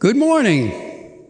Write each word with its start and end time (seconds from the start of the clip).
Good 0.00 0.16
morning. 0.16 1.26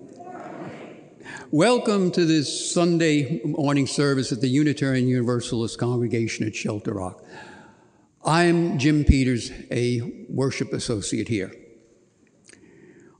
Welcome 1.51 2.11
to 2.11 2.27
this 2.27 2.71
Sunday 2.71 3.41
morning 3.43 3.87
service 3.87 4.31
at 4.31 4.43
the 4.43 4.49
Unitarian 4.49 5.09
Universalist 5.09 5.79
congregation 5.79 6.47
at 6.47 6.55
Shelter 6.55 6.93
Rock. 6.93 7.25
I'm 8.27 8.79
Jim 8.79 9.05
Peters, 9.05 9.51
a 9.71 10.27
worship 10.29 10.75
associate 10.75 11.29
here. 11.29 11.51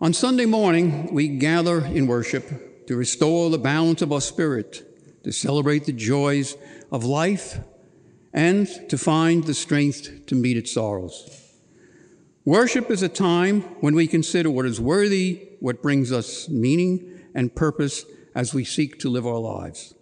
On 0.03 0.13
Sunday 0.13 0.45
morning, 0.45 1.15
we 1.15 1.29
gather 1.29 1.83
in 1.83 2.07
worship 2.07 2.87
to 2.87 2.95
restore 2.95 3.49
the 3.49 3.57
balance 3.57 4.03
of 4.03 4.13
our 4.13 4.21
spirit, 4.21 5.23
to 5.25 5.33
celebrate 5.33 5.87
the 5.87 5.95
joys 5.95 6.59
of 6.93 7.05
life, 7.05 7.59
and 8.35 8.69
to 8.91 8.99
find 8.99 9.45
the 9.45 9.55
strength 9.55 10.27
to 10.27 10.35
meet 10.35 10.59
its 10.59 10.75
sorrows. 10.75 11.48
Worship 12.49 12.91
is 12.91 13.03
a 13.03 13.11
time 13.11 13.61
when 13.81 13.95
we 13.95 14.07
consider 14.07 14.49
what 14.49 14.65
is 14.65 14.81
worthy, 14.81 15.51
what 15.61 15.83
brings 15.83 16.11
us 16.11 16.49
meaning 16.49 17.21
and 17.35 17.55
purpose 17.55 18.07
as 18.35 18.55
we 18.55 18.65
seek 18.65 18.99
to 19.01 19.11
live 19.11 19.27
our 19.27 19.37
lives. 19.37 19.93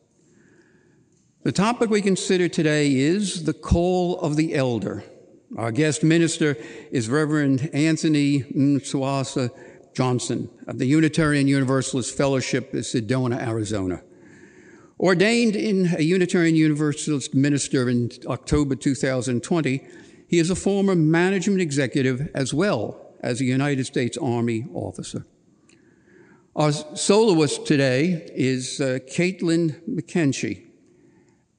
The 1.43 1.51
topic 1.51 1.91
we 1.91 2.01
consider 2.01 2.47
today 2.47 2.95
is 2.95 3.47
the 3.47 3.53
call 3.53 4.21
of 4.21 4.37
the 4.37 4.55
elder. 4.55 5.03
Our 5.57 5.73
guest 5.73 6.05
minister 6.05 6.57
is 6.93 7.09
Reverend 7.09 7.69
Anthony 7.73 8.45
Mswasa 8.45 9.51
Johnson 9.93 10.49
of 10.69 10.79
the 10.79 10.87
Unitarian 10.87 11.49
Universalist 11.49 12.17
Fellowship 12.17 12.73
of 12.73 12.83
Sedona, 12.83 13.45
Arizona. 13.45 14.05
Ordained 15.01 15.57
in 15.57 15.97
a 15.99 16.03
Unitarian 16.03 16.55
Universalist 16.55 17.35
minister 17.35 17.91
in 17.91 18.13
October 18.29 18.77
2020, 18.77 19.85
he 20.27 20.39
is 20.39 20.51
a 20.51 20.57
former 20.57 20.95
management 20.95 21.61
executive 21.61 22.29
as 22.35 22.53
well 22.53 23.15
as 23.21 23.41
a 23.41 23.45
United 23.45 23.85
States 23.85 24.17
Army 24.17 24.67
officer. 24.75 25.25
Our 26.55 26.73
soloist 26.73 27.67
today 27.67 28.31
is 28.35 28.81
uh, 28.81 28.99
Caitlin 29.07 29.81
McKenzie. 29.89 30.65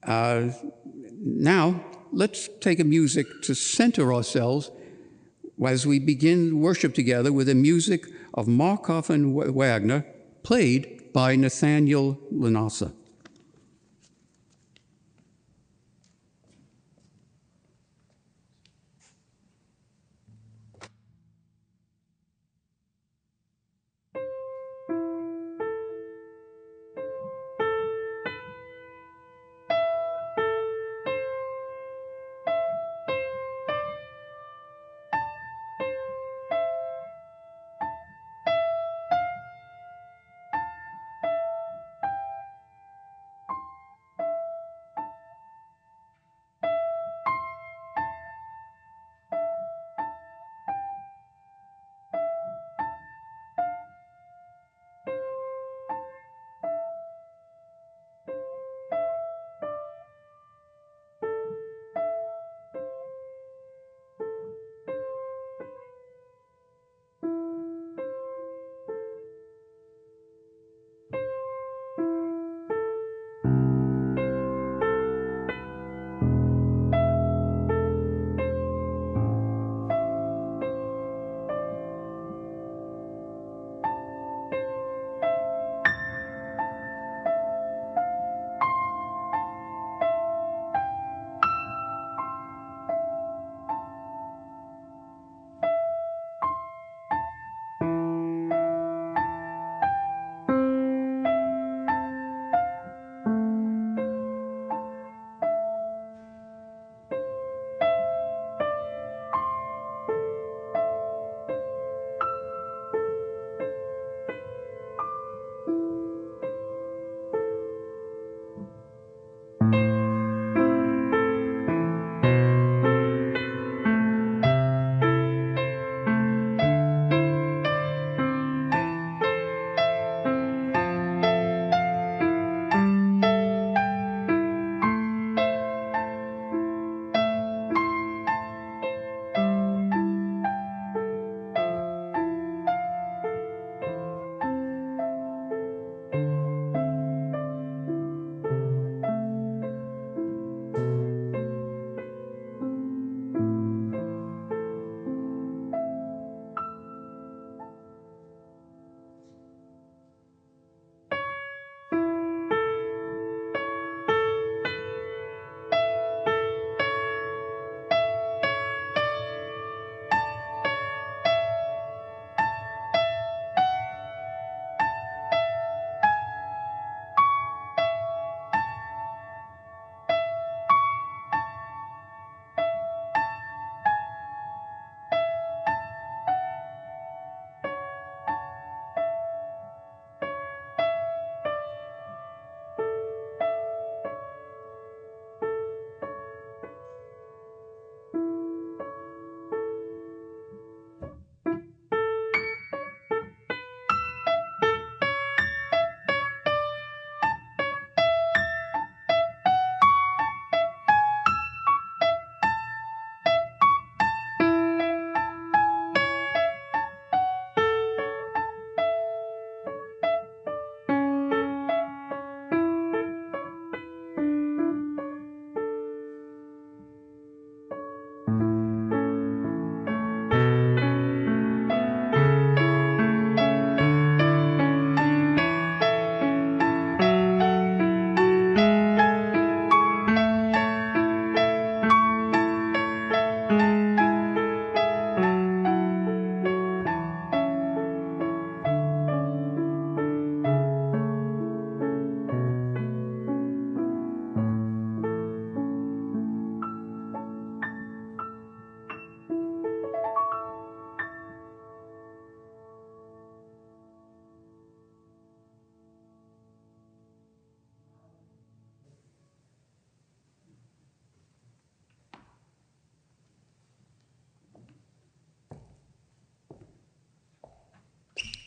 Uh, 0.01 0.49
now, 1.19 1.85
let's 2.11 2.49
take 2.61 2.79
a 2.79 2.83
music 2.83 3.27
to 3.43 3.53
center 3.53 4.13
ourselves 4.13 4.71
as 5.65 5.85
we 5.85 5.99
begin 5.99 6.59
worship 6.59 6.93
together 6.93 7.31
with 7.31 7.47
the 7.47 7.55
music 7.55 8.05
of 8.33 8.47
Markov 8.47 9.09
and 9.09 9.35
Wagner, 9.35 10.05
played 10.43 11.11
by 11.13 11.35
Nathaniel 11.35 12.17
Lanasa. 12.33 12.93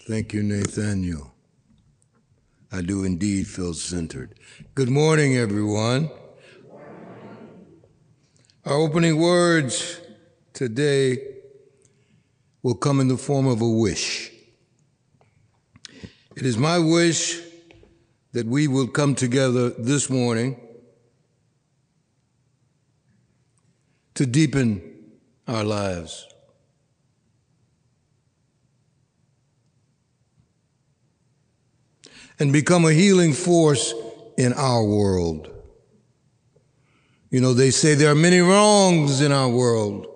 Thank 0.06 0.32
you, 0.32 0.42
Nathaniel. 0.42 1.34
I 2.72 2.80
do 2.80 3.04
indeed 3.04 3.46
feel 3.46 3.74
centered. 3.74 4.34
Good 4.74 4.88
morning, 4.88 5.36
everyone. 5.36 6.10
Our 8.64 8.76
opening 8.76 9.18
words 9.18 10.00
today 10.54 11.18
will 12.62 12.76
come 12.76 13.00
in 13.00 13.08
the 13.08 13.18
form 13.18 13.46
of 13.46 13.60
a 13.60 13.68
wish. 13.68 14.32
It 16.34 16.46
is 16.46 16.56
my 16.56 16.78
wish 16.78 17.38
that 18.32 18.46
we 18.46 18.68
will 18.68 18.88
come 18.88 19.14
together 19.14 19.68
this 19.68 20.08
morning 20.08 20.58
to 24.14 24.24
deepen 24.24 24.80
our 25.46 25.62
lives. 25.62 26.29
And 32.40 32.52
become 32.52 32.86
a 32.86 32.92
healing 32.92 33.34
force 33.34 33.94
in 34.38 34.54
our 34.54 34.82
world. 34.82 35.50
You 37.30 37.40
know, 37.40 37.52
they 37.52 37.70
say 37.70 37.94
there 37.94 38.10
are 38.10 38.14
many 38.16 38.40
wrongs 38.40 39.20
in 39.20 39.30
our 39.30 39.48
world. 39.48 40.06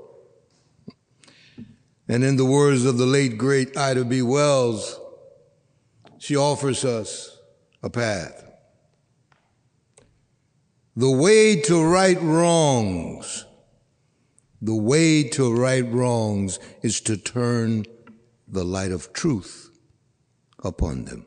And 2.09 2.25
in 2.25 2.37
the 2.37 2.45
words 2.45 2.87
of 2.87 2.99
the 2.99 3.07
late, 3.07 3.39
great 3.39 3.77
Ida 3.77 4.05
B. 4.05 4.23
Wells, 4.23 4.99
she 6.19 6.35
offers 6.35 6.85
us 6.85 7.39
a 7.83 7.91
path. 7.91 8.43
The 10.97 11.11
way 11.11 11.61
to 11.63 11.85
right 11.85 12.21
wrongs, 12.21 13.45
the 14.63 14.75
way 14.75 15.25
to 15.31 15.55
right 15.55 15.85
wrongs 15.93 16.59
is 16.83 17.01
to 17.03 17.17
turn 17.19 17.85
the 18.49 18.65
light 18.65 18.93
of 18.93 19.13
truth 19.13 19.71
upon 20.63 21.05
them. 21.05 21.27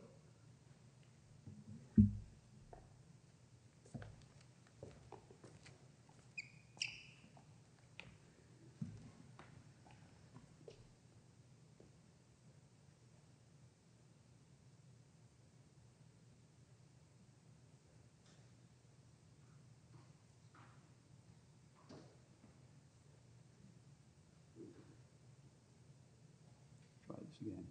Again. 27.41 27.65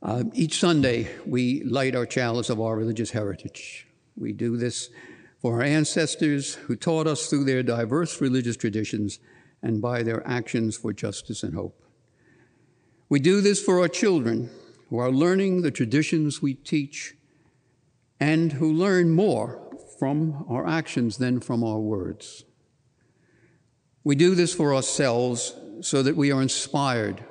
Uh, 0.00 0.24
each 0.32 0.58
Sunday, 0.58 1.08
we 1.26 1.62
light 1.64 1.94
our 1.94 2.06
chalice 2.06 2.50
of 2.50 2.60
our 2.60 2.76
religious 2.76 3.10
heritage. 3.10 3.86
We 4.16 4.32
do 4.32 4.56
this 4.56 4.90
for 5.40 5.56
our 5.56 5.62
ancestors 5.62 6.54
who 6.54 6.76
taught 6.76 7.06
us 7.06 7.26
through 7.26 7.44
their 7.44 7.62
diverse 7.62 8.20
religious 8.20 8.56
traditions 8.56 9.18
and 9.62 9.82
by 9.82 10.02
their 10.02 10.26
actions 10.26 10.76
for 10.76 10.92
justice 10.92 11.42
and 11.42 11.54
hope. 11.54 11.82
We 13.08 13.20
do 13.20 13.40
this 13.40 13.62
for 13.62 13.80
our 13.80 13.88
children 13.88 14.50
who 14.88 14.98
are 14.98 15.10
learning 15.10 15.62
the 15.62 15.70
traditions 15.70 16.40
we 16.40 16.54
teach 16.54 17.14
and 18.20 18.52
who 18.52 18.72
learn 18.72 19.10
more 19.10 19.62
from 19.98 20.44
our 20.48 20.66
actions 20.66 21.18
than 21.18 21.40
from 21.40 21.62
our 21.62 21.78
words. 21.78 22.44
We 24.04 24.16
do 24.16 24.34
this 24.34 24.54
for 24.54 24.74
ourselves 24.74 25.54
so 25.80 26.02
that 26.02 26.16
we 26.16 26.32
are 26.32 26.42
inspired 26.42 27.24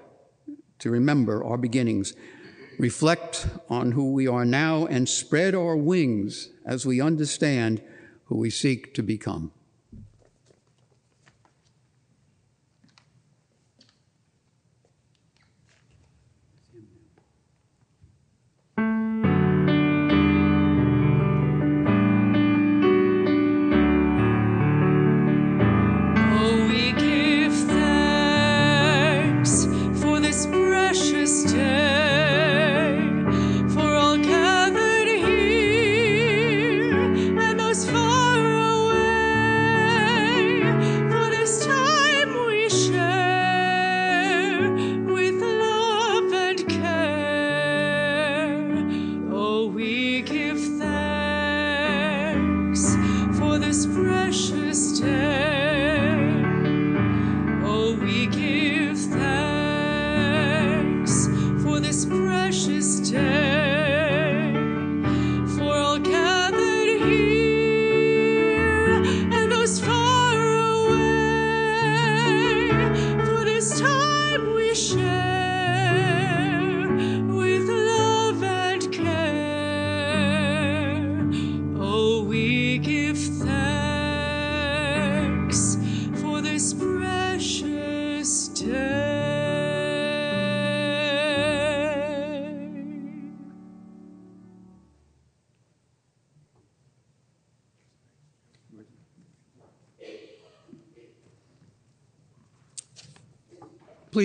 to 0.80 0.92
remember 0.92 1.44
our 1.44 1.58
beginnings, 1.58 2.14
reflect 2.78 3.48
on 3.70 3.94
who 3.94 4.12
we 4.12 4.28
are 4.28 4.46
now, 4.46 4.86
and 4.86 5.10
spread 5.10 5.56
our 5.56 5.76
wings 5.76 6.50
as 6.66 6.86
we 6.86 7.02
understand 7.02 7.82
who 8.26 8.38
we 8.38 8.50
seek 8.50 8.94
to 8.94 9.02
become. 9.02 9.52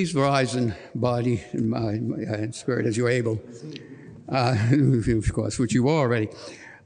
Please 0.02 0.16
rise 0.16 0.56
in 0.56 0.74
body 0.96 1.44
and 1.52 1.72
and 1.72 2.52
spirit 2.52 2.86
as 2.86 2.96
you're 2.96 3.08
able, 3.08 3.40
uh, 4.28 4.56
of 4.72 5.32
course, 5.32 5.60
which 5.60 5.72
you 5.72 5.86
are 5.86 6.00
already. 6.00 6.28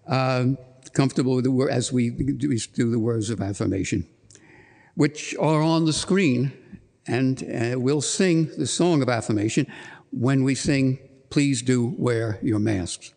Um, 0.06 0.58
comfortable 0.92 1.36
with 1.36 1.44
the 1.44 1.50
word 1.50 1.70
as 1.70 1.90
we 1.90 2.10
do 2.10 2.50
we 2.50 2.58
do 2.74 2.90
the 2.90 2.98
words 2.98 3.30
of 3.30 3.40
affirmation, 3.40 4.06
which 4.96 5.34
are 5.40 5.62
on 5.62 5.86
the 5.86 5.94
screen, 5.94 6.52
and 7.06 7.42
uh, 7.42 7.80
we'll 7.80 8.02
sing 8.02 8.50
the 8.58 8.66
song 8.66 9.00
of 9.00 9.08
affirmation 9.08 9.66
when 10.10 10.44
we 10.44 10.54
sing. 10.54 10.98
Please 11.30 11.62
do 11.62 11.94
wear 11.96 12.38
your 12.42 12.58
masks. 12.58 13.14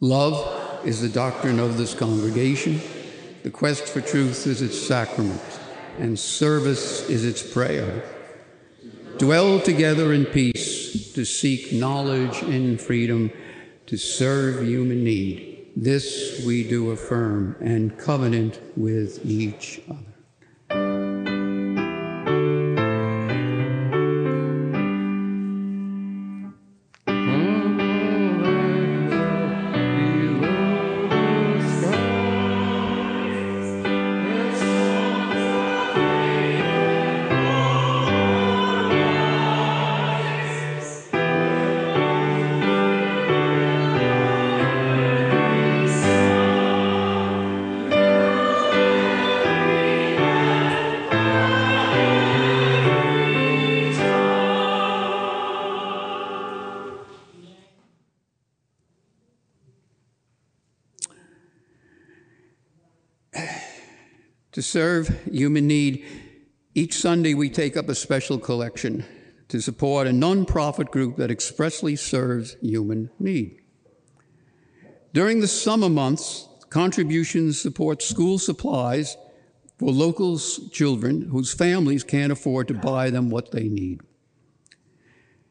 Love 0.00 0.86
is 0.86 1.00
the 1.00 1.08
doctrine 1.08 1.58
of 1.58 1.78
this 1.78 1.94
congregation. 1.94 2.78
The 3.42 3.50
quest 3.50 3.88
for 3.88 4.02
truth 4.02 4.46
is 4.46 4.60
its 4.60 4.78
sacrament, 4.78 5.40
and 5.98 6.18
service 6.18 7.08
is 7.08 7.24
its 7.24 7.42
prayer. 7.42 8.02
Dwell 9.18 9.60
together 9.60 10.12
in 10.12 10.26
peace 10.26 11.12
to 11.12 11.24
seek 11.24 11.72
knowledge 11.72 12.42
in 12.42 12.78
freedom, 12.78 13.30
to 13.86 13.96
serve 13.96 14.66
human 14.66 15.04
need. 15.04 15.68
This 15.76 16.42
we 16.44 16.68
do 16.68 16.90
affirm 16.90 17.54
and 17.60 17.96
covenant 17.96 18.60
with 18.76 19.24
each 19.24 19.80
other. 19.88 20.13
Serve 64.74 65.06
human 65.30 65.68
need, 65.68 66.04
each 66.74 66.94
Sunday 66.94 67.32
we 67.32 67.48
take 67.48 67.76
up 67.76 67.88
a 67.88 67.94
special 67.94 68.40
collection 68.40 69.04
to 69.46 69.60
support 69.60 70.08
a 70.08 70.10
nonprofit 70.10 70.90
group 70.90 71.16
that 71.16 71.30
expressly 71.30 71.94
serves 71.94 72.56
human 72.60 73.08
need. 73.20 73.60
During 75.12 75.40
the 75.40 75.46
summer 75.46 75.88
months, 75.88 76.48
contributions 76.70 77.60
support 77.60 78.02
school 78.02 78.36
supplies 78.36 79.16
for 79.78 79.92
local 79.92 80.40
children 80.72 81.22
whose 81.22 81.54
families 81.54 82.02
can't 82.02 82.32
afford 82.32 82.66
to 82.66 82.74
buy 82.74 83.10
them 83.10 83.30
what 83.30 83.52
they 83.52 83.68
need. 83.68 84.00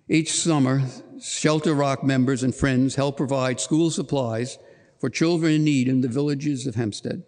Each 0.10 0.34
summer, 0.34 0.82
Shelter 1.22 1.74
Rock 1.74 2.04
members 2.04 2.44
and 2.44 2.54
friends 2.54 2.96
help 2.96 3.16
provide 3.16 3.62
school 3.62 3.90
supplies 3.90 4.58
for 5.00 5.10
children 5.10 5.54
in 5.54 5.64
need 5.64 5.88
in 5.88 6.02
the 6.02 6.10
villages 6.10 6.68
of 6.68 6.76
Hempstead. 6.76 7.24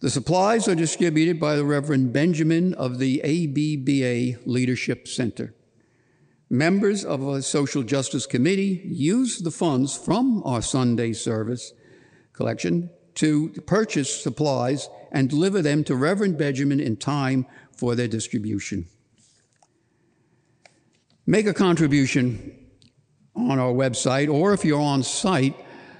The 0.00 0.10
supplies 0.10 0.68
are 0.68 0.74
distributed 0.74 1.40
by 1.40 1.56
the 1.56 1.64
Reverend 1.64 2.12
Benjamin 2.12 2.74
of 2.74 2.98
the 2.98 3.22
ABBA 3.22 4.40
Leadership 4.44 5.08
Center. 5.08 5.54
Members 6.50 7.04
of 7.04 7.26
a 7.26 7.40
social 7.42 7.82
justice 7.82 8.26
committee 8.26 8.82
use 8.84 9.38
the 9.38 9.50
funds 9.50 9.96
from 9.96 10.42
our 10.44 10.60
Sunday 10.60 11.12
service 11.14 11.72
collection 12.32 12.90
to 13.14 13.50
purchase 13.66 14.22
supplies 14.22 14.88
and 15.10 15.30
deliver 15.30 15.62
them 15.62 15.84
to 15.84 15.96
Reverend 15.96 16.36
Benjamin 16.36 16.80
in 16.80 16.96
time 16.96 17.46
for 17.76 17.94
their 17.94 18.08
distribution. 18.08 18.86
Make 21.26 21.46
a 21.46 21.54
contribution 21.54 22.68
on 23.34 23.58
our 23.58 23.72
website, 23.72 24.32
or 24.32 24.52
if 24.52 24.64
you're 24.64 24.80
on 24.80 25.02
site, 25.02 25.56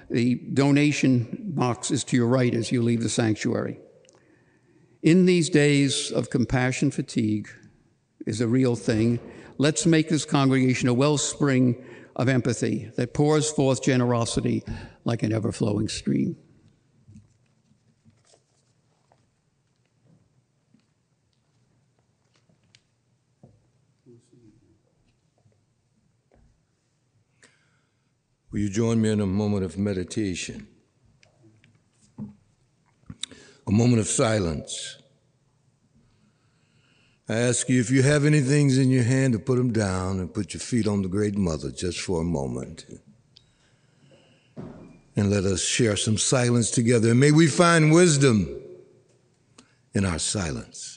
the 0.09 0.35
donation 0.35 1.53
box 1.55 1.89
is 1.89 2.03
to 2.05 2.15
your 2.15 2.27
right 2.27 2.53
as 2.53 2.71
you 2.71 2.83
leave 2.83 3.01
the 3.01 3.09
sanctuary. 3.09 3.79
In 5.05 5.27
these 5.27 5.51
days 5.51 6.09
of 6.09 6.31
compassion 6.31 6.89
fatigue 6.89 7.47
is 8.25 8.41
a 8.41 8.47
real 8.47 8.75
thing. 8.75 9.19
Let's 9.59 9.85
make 9.85 10.09
this 10.09 10.25
congregation 10.25 10.89
a 10.89 10.95
wellspring 10.95 11.75
of 12.15 12.27
empathy 12.27 12.91
that 12.95 13.13
pours 13.13 13.51
forth 13.51 13.83
generosity 13.83 14.63
like 15.03 15.21
an 15.21 15.31
ever 15.31 15.51
flowing 15.51 15.89
stream. 15.89 16.37
Will 28.51 28.59
you 28.59 28.69
join 28.69 28.99
me 28.99 29.11
in 29.11 29.21
a 29.21 29.27
moment 29.27 29.65
of 29.65 29.77
meditation? 29.77 30.67
A 33.67 33.71
moment 33.71 33.99
of 33.99 34.07
silence. 34.07 34.97
I 37.27 37.33
ask 37.33 37.67
you 37.67 37.79
if 37.79 37.89
you 37.89 38.03
have 38.03 38.23
any 38.23 38.41
things 38.41 38.77
in 38.77 38.91
your 38.91 39.03
hand 39.03 39.33
to 39.33 39.39
put 39.39 39.57
them 39.57 39.73
down 39.73 40.19
and 40.19 40.31
put 40.31 40.53
your 40.53 40.61
feet 40.61 40.87
on 40.87 41.01
the 41.01 41.07
great 41.07 41.35
mother 41.35 41.71
just 41.71 41.99
for 42.01 42.21
a 42.21 42.23
moment. 42.23 42.85
And 45.15 45.31
let 45.31 45.45
us 45.45 45.63
share 45.63 45.95
some 45.95 46.17
silence 46.17 46.69
together. 46.69 47.11
And 47.11 47.19
may 47.19 47.31
we 47.31 47.47
find 47.47 47.91
wisdom 47.91 48.61
in 49.95 50.05
our 50.05 50.19
silence. 50.19 50.94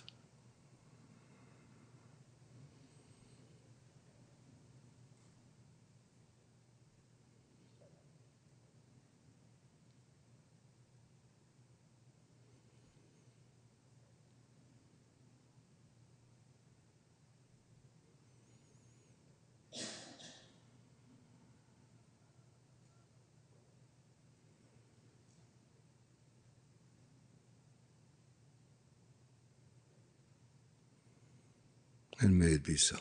And 32.20 32.38
may 32.38 32.46
it 32.46 32.64
be 32.64 32.76
so. 32.76 32.96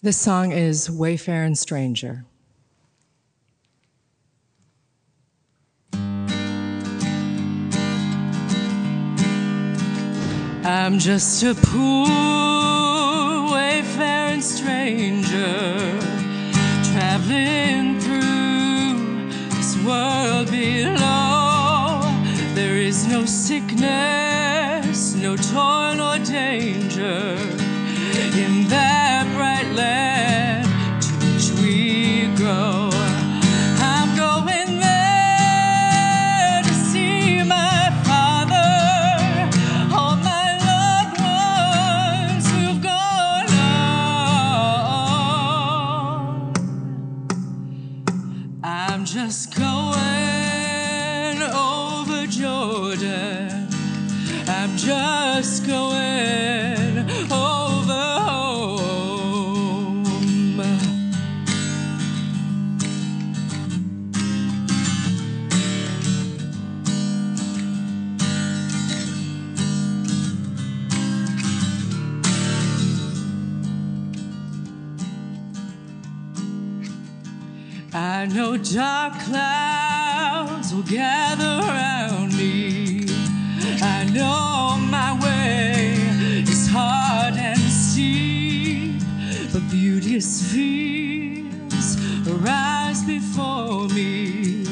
This 0.00 0.16
song 0.16 0.52
is 0.52 0.88
Wayfaring 0.88 1.56
Stranger. 1.56 2.24
I'm 10.88 10.98
just 10.98 11.42
a 11.42 11.54
poor 11.54 12.27
I'm 54.46 54.76
just 54.76 55.66
going 55.66 56.98
over 57.28 58.02
home. 58.28 59.28
I 77.92 78.26
know 78.26 78.56
dark 78.56 79.18
clouds 79.22 80.72
will 80.72 80.82
gather 80.84 81.97
my 84.90 85.18
way 85.22 85.94
is 86.42 86.68
hard 86.68 87.34
and 87.34 87.58
steep, 87.58 89.00
fields 90.50 91.96
before 93.02 93.88
me, 93.88 94.64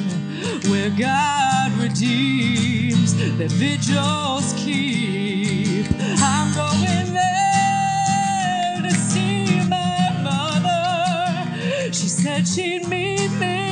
where 0.68 0.90
God 0.90 1.72
redeems 1.78 3.14
vigils 3.48 4.52
keep. 4.56 5.86
I'm 6.18 6.54
going 6.54 7.12
there 7.12 8.82
to 8.82 8.90
see 8.90 9.60
my 9.68 10.10
mother. 10.22 11.92
She 11.92 12.08
said 12.08 12.46
she'd 12.48 12.88
meet 12.88 13.30
me 13.32 13.65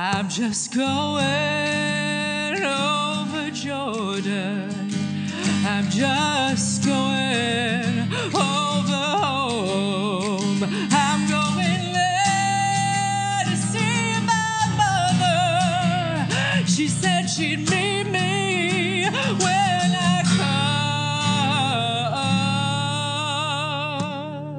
I'm 0.00 0.28
just 0.28 0.72
going 0.72 0.86
over 2.64 3.50
Jordan. 3.50 4.70
I'm 5.66 5.90
just 5.90 6.86
going 6.86 8.08
over 8.32 9.02
home. 9.26 10.62
I'm 10.92 11.28
going 11.28 11.92
there 11.92 13.42
to 13.44 13.56
see 13.56 14.20
my 14.24 14.68
mother. 14.78 16.28
She 16.64 16.86
said 16.86 17.26
she'd 17.26 17.68
meet 17.68 18.04
me 18.04 19.08
when 19.10 19.96
I 19.98 20.22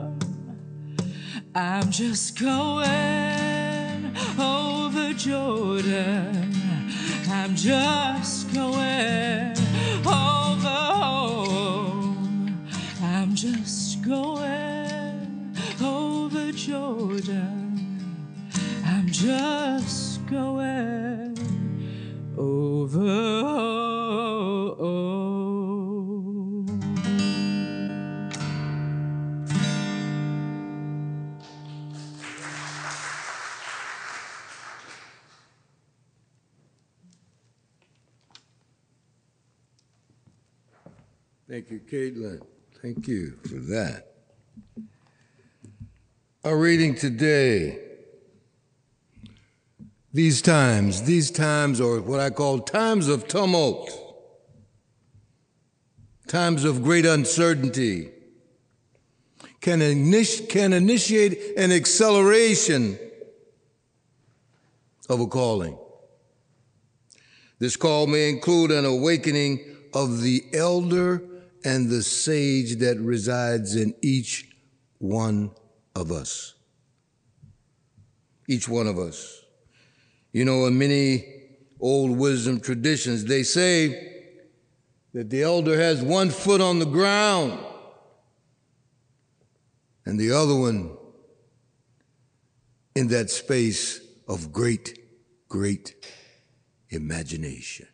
come. 0.03 1.55
I'm 1.55 1.89
just 1.91 2.37
going. 2.37 3.48
Jordan. 5.19 6.53
I'm 7.29 7.53
just 7.53 8.53
going 8.53 9.51
over 10.05 10.79
home. 10.95 12.65
I'm 13.03 13.35
just 13.35 14.01
going 14.01 15.53
over 15.81 16.53
Jordan. 16.53 18.15
I'm 18.85 19.07
just 19.07 19.58
Caitlin. 41.91 42.39
Thank 42.83 43.07
you 43.07 43.39
for 43.41 43.55
that. 43.55 44.05
Our 46.43 46.55
reading 46.55 46.93
today. 46.93 47.79
These 50.13 50.43
times, 50.43 51.03
these 51.03 51.31
times 51.31 51.81
are 51.81 51.99
what 51.99 52.19
I 52.19 52.29
call 52.29 52.59
times 52.59 53.07
of 53.07 53.27
tumult, 53.27 53.91
times 56.27 56.63
of 56.63 56.83
great 56.83 57.05
uncertainty, 57.05 58.09
can, 59.61 59.79
initi- 59.79 60.47
can 60.47 60.73
initiate 60.73 61.57
an 61.57 61.71
acceleration 61.71 62.99
of 65.09 65.19
a 65.19 65.27
calling. 65.27 65.77
This 67.57 67.75
call 67.75 68.05
may 68.05 68.29
include 68.29 68.71
an 68.71 68.85
awakening 68.85 69.75
of 69.93 70.21
the 70.21 70.43
elder 70.53 71.28
and 71.63 71.89
the 71.89 72.01
sage 72.01 72.77
that 72.77 72.97
resides 72.99 73.75
in 73.75 73.93
each 74.01 74.49
one 74.97 75.51
of 75.95 76.11
us. 76.11 76.55
Each 78.47 78.67
one 78.67 78.87
of 78.87 78.97
us. 78.97 79.43
You 80.31 80.45
know, 80.45 80.65
in 80.65 80.77
many 80.77 81.25
old 81.79 82.17
wisdom 82.17 82.59
traditions, 82.59 83.25
they 83.25 83.43
say 83.43 84.27
that 85.13 85.29
the 85.29 85.43
elder 85.43 85.79
has 85.79 86.01
one 86.01 86.29
foot 86.29 86.61
on 86.61 86.79
the 86.79 86.85
ground 86.85 87.59
and 90.05 90.19
the 90.19 90.31
other 90.31 90.55
one 90.55 90.97
in 92.95 93.07
that 93.07 93.29
space 93.29 94.01
of 94.27 94.51
great, 94.51 94.99
great 95.47 95.95
imagination. 96.89 97.87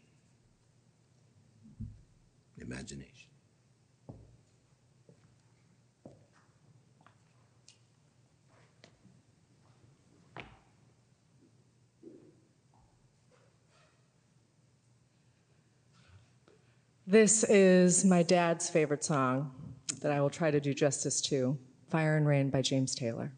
Imagination. 2.57 3.14
This 17.07 17.43
is 17.43 18.03
my 18.03 18.23
dad's 18.23 18.67
favorite 18.67 19.03
song 19.03 19.51
that 20.01 20.11
I 20.11 20.19
will 20.21 20.31
try 20.31 20.49
to 20.49 20.59
do 20.59 20.73
justice 20.73 21.21
to 21.21 21.55
Fire 21.87 22.17
and 22.17 22.25
Rain 22.25 22.49
by 22.49 22.63
James 22.63 22.95
Taylor. 22.95 23.31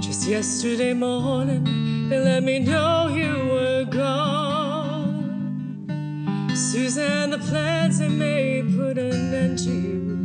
Just 0.00 0.26
yesterday 0.26 0.94
morning, 0.94 2.08
they 2.08 2.20
let 2.20 2.42
me 2.42 2.58
know 2.58 3.08
you 3.08 3.50
were 3.52 3.84
gone. 3.84 4.37
Susan, 6.58 7.30
the 7.30 7.38
plans 7.38 8.00
they 8.00 8.08
made 8.08 8.76
put 8.76 8.98
an 8.98 9.32
end 9.32 9.58
to 9.60 9.70
you. 9.70 10.18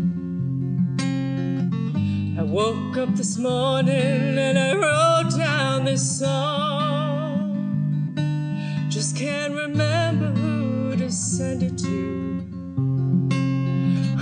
I 2.40 2.42
woke 2.42 2.98
up 2.98 3.16
this 3.16 3.38
morning 3.38 4.40
and 4.40 4.58
I 4.58 4.74
wrote 4.74 5.30
down 5.38 5.86
this 5.86 6.20
song. 6.20 8.16
Just 8.90 9.16
can't 9.16 9.54
remember 9.54 10.32
who 10.32 10.96
to 10.98 11.12
send 11.12 11.62
it 11.62 11.78
to. 11.78 12.42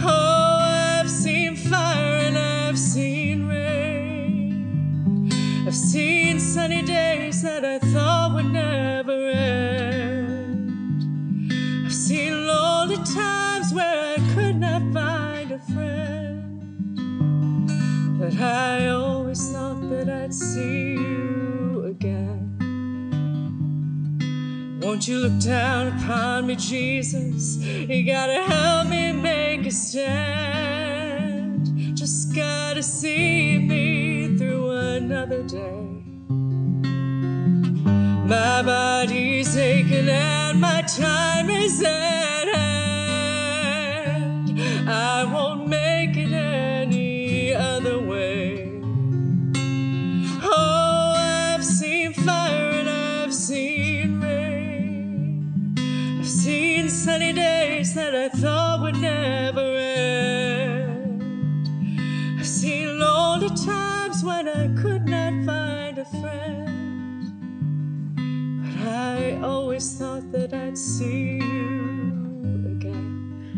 Oh, 0.03 0.57
I've 0.99 1.09
seen 1.09 1.55
fire 1.55 2.17
and 2.27 2.37
I've 2.37 2.77
seen 2.77 3.47
rain. 3.47 5.29
I've 5.65 5.73
seen 5.73 6.41
sunny 6.41 6.81
days 6.81 7.41
that 7.43 7.63
I 7.63 7.79
thought 7.79 8.10
friend. 15.61 16.97
But 18.19 18.35
I 18.39 18.87
always 18.89 19.51
thought 19.51 19.89
that 19.89 20.09
I'd 20.09 20.33
see 20.33 20.93
you 20.93 21.83
again. 21.87 22.39
Won't 24.81 25.07
you 25.07 25.19
look 25.19 25.39
down 25.41 25.87
upon 25.87 26.47
me, 26.47 26.55
Jesus? 26.55 27.57
You 27.57 28.05
gotta 28.05 28.43
help 28.43 28.87
me 28.87 29.11
make 29.11 29.65
a 29.65 29.71
stand. 29.71 31.65
Just 31.95 32.35
gotta 32.35 32.81
see 32.81 33.59
me 33.59 34.37
through 34.37 34.71
another 34.71 35.43
day. 35.43 35.87
My 38.27 38.61
body's 38.63 39.55
aching 39.57 40.09
and 40.09 40.61
my 40.61 40.81
time 40.83 41.49
is 41.49 41.83
at 41.83 42.30
thought 70.01 70.31
that 70.31 70.51
I'd 70.51 70.75
see 70.75 71.37
you 71.37 72.65
again. 72.73 73.53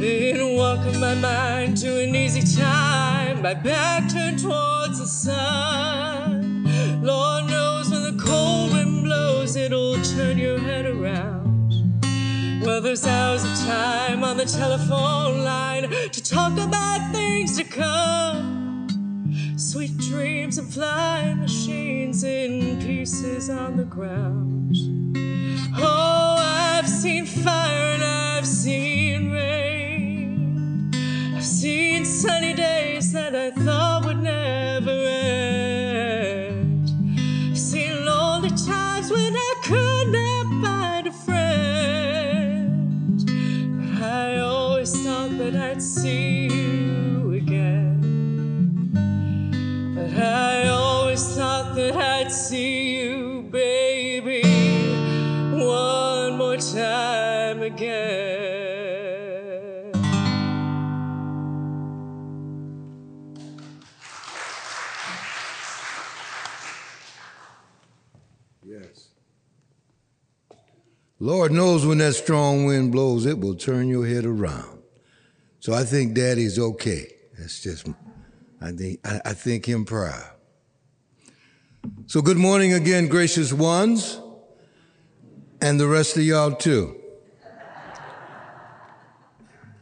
Been 0.00 0.56
walking 0.56 0.98
my 0.98 1.14
mind 1.14 1.76
to 1.82 2.02
an 2.02 2.14
easy 2.16 2.40
time, 2.56 3.42
my 3.42 3.52
back 3.52 4.10
turned 4.10 4.38
towards 4.38 4.98
the 4.98 5.06
sun. 5.06 6.64
Lord 7.02 7.50
knows 7.50 7.90
when 7.90 8.02
the 8.04 8.24
cold 8.24 8.72
wind 8.72 9.04
blows, 9.04 9.54
it'll 9.54 10.00
turn 10.00 10.38
your 10.38 10.58
head 10.58 10.86
around. 10.86 11.74
Well, 12.62 12.80
there's 12.80 13.06
hours 13.06 13.44
of 13.44 13.54
time 13.66 14.24
on 14.24 14.38
the 14.38 14.46
telephone 14.46 15.44
line 15.44 15.90
to 15.90 16.22
talk 16.22 16.56
about 16.56 17.12
things 17.12 17.58
to 17.58 17.64
come. 17.64 18.55
Sweet 19.76 19.98
dreams 19.98 20.56
of 20.56 20.72
flying 20.72 21.40
machines 21.40 22.24
in 22.24 22.80
pieces 22.80 23.50
on 23.50 23.76
the 23.76 23.84
ground. 23.84 24.74
Oh, 25.76 26.36
I've 26.38 26.88
seen 26.88 27.26
fire 27.26 27.92
and 27.92 28.02
I've 28.02 28.46
seen 28.46 29.30
rain. 29.30 30.90
I've 31.36 31.44
seen 31.44 32.06
sunny 32.06 32.54
days 32.54 33.12
that 33.12 33.36
I 33.36 33.50
thought 33.50 33.75
Lord 71.26 71.50
knows 71.50 71.84
when 71.84 71.98
that 71.98 72.12
strong 72.12 72.66
wind 72.66 72.92
blows, 72.92 73.26
it 73.26 73.40
will 73.40 73.56
turn 73.56 73.88
your 73.88 74.06
head 74.06 74.24
around. 74.24 74.80
So 75.58 75.74
I 75.74 75.82
think 75.82 76.14
Daddy's 76.14 76.56
okay. 76.56 77.14
That's 77.36 77.60
just, 77.60 77.88
I 78.60 78.70
think, 78.70 79.00
I, 79.04 79.20
I 79.24 79.32
think 79.32 79.66
him 79.66 79.84
proud. 79.84 80.22
So 82.06 82.22
good 82.22 82.36
morning 82.36 82.74
again, 82.74 83.08
gracious 83.08 83.52
ones, 83.52 84.20
and 85.60 85.80
the 85.80 85.88
rest 85.88 86.16
of 86.16 86.22
y'all 86.22 86.52
too. 86.52 86.94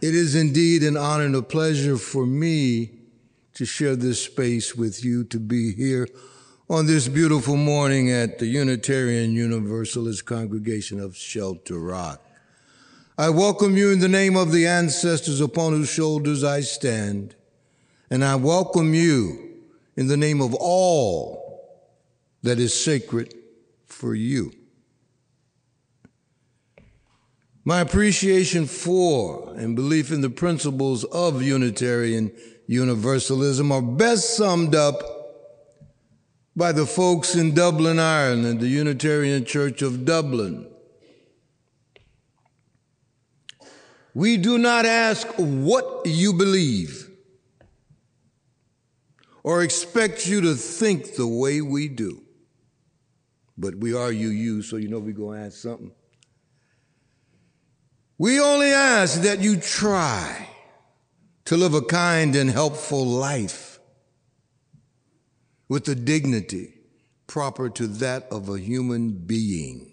It 0.00 0.14
is 0.14 0.34
indeed 0.34 0.82
an 0.82 0.96
honor 0.96 1.24
and 1.26 1.36
a 1.36 1.42
pleasure 1.42 1.98
for 1.98 2.24
me 2.24 2.90
to 3.52 3.66
share 3.66 3.96
this 3.96 4.24
space 4.24 4.74
with 4.74 5.04
you, 5.04 5.24
to 5.24 5.38
be 5.38 5.74
here 5.74 6.08
on 6.68 6.86
this 6.86 7.08
beautiful 7.08 7.56
morning 7.56 8.10
at 8.10 8.38
the 8.38 8.46
Unitarian 8.46 9.32
Universalist 9.32 10.24
Congregation 10.24 10.98
of 10.98 11.14
Shelter 11.14 11.78
Rock. 11.78 12.22
I 13.18 13.28
welcome 13.28 13.76
you 13.76 13.92
in 13.92 13.98
the 13.98 14.08
name 14.08 14.34
of 14.34 14.50
the 14.50 14.66
ancestors 14.66 15.42
upon 15.42 15.74
whose 15.74 15.90
shoulders 15.90 16.42
I 16.42 16.62
stand, 16.62 17.34
and 18.08 18.24
I 18.24 18.36
welcome 18.36 18.94
you 18.94 19.56
in 19.94 20.06
the 20.06 20.16
name 20.16 20.40
of 20.40 20.54
all 20.54 21.84
that 22.42 22.58
is 22.58 22.72
sacred 22.72 23.34
for 23.84 24.14
you. 24.14 24.50
My 27.62 27.80
appreciation 27.80 28.64
for 28.64 29.52
and 29.54 29.76
belief 29.76 30.10
in 30.10 30.22
the 30.22 30.30
principles 30.30 31.04
of 31.04 31.42
Unitarian 31.42 32.32
Universalism 32.66 33.70
are 33.70 33.82
best 33.82 34.34
summed 34.38 34.74
up 34.74 35.13
by 36.56 36.72
the 36.72 36.86
folks 36.86 37.34
in 37.34 37.54
Dublin, 37.54 37.98
Ireland, 37.98 38.60
the 38.60 38.68
Unitarian 38.68 39.44
Church 39.44 39.82
of 39.82 40.04
Dublin. 40.04 40.70
We 44.14 44.36
do 44.36 44.58
not 44.58 44.86
ask 44.86 45.26
what 45.36 46.06
you 46.06 46.32
believe 46.32 47.10
or 49.42 49.62
expect 49.62 50.26
you 50.26 50.40
to 50.42 50.54
think 50.54 51.16
the 51.16 51.26
way 51.26 51.60
we 51.60 51.88
do. 51.88 52.22
But 53.58 53.74
we 53.76 53.94
are 53.94 54.12
you, 54.12 54.28
you, 54.28 54.62
so 54.62 54.76
you 54.76 54.88
know 54.88 55.00
we're 55.00 55.12
going 55.12 55.40
to 55.40 55.46
ask 55.46 55.58
something. 55.58 55.92
We 58.16 58.40
only 58.40 58.70
ask 58.70 59.22
that 59.22 59.40
you 59.40 59.56
try 59.56 60.48
to 61.46 61.56
live 61.56 61.74
a 61.74 61.82
kind 61.82 62.36
and 62.36 62.48
helpful 62.48 63.04
life 63.04 63.73
with 65.68 65.84
the 65.84 65.94
dignity 65.94 66.74
proper 67.26 67.68
to 67.70 67.86
that 67.86 68.26
of 68.30 68.48
a 68.48 68.58
human 68.58 69.12
being. 69.12 69.90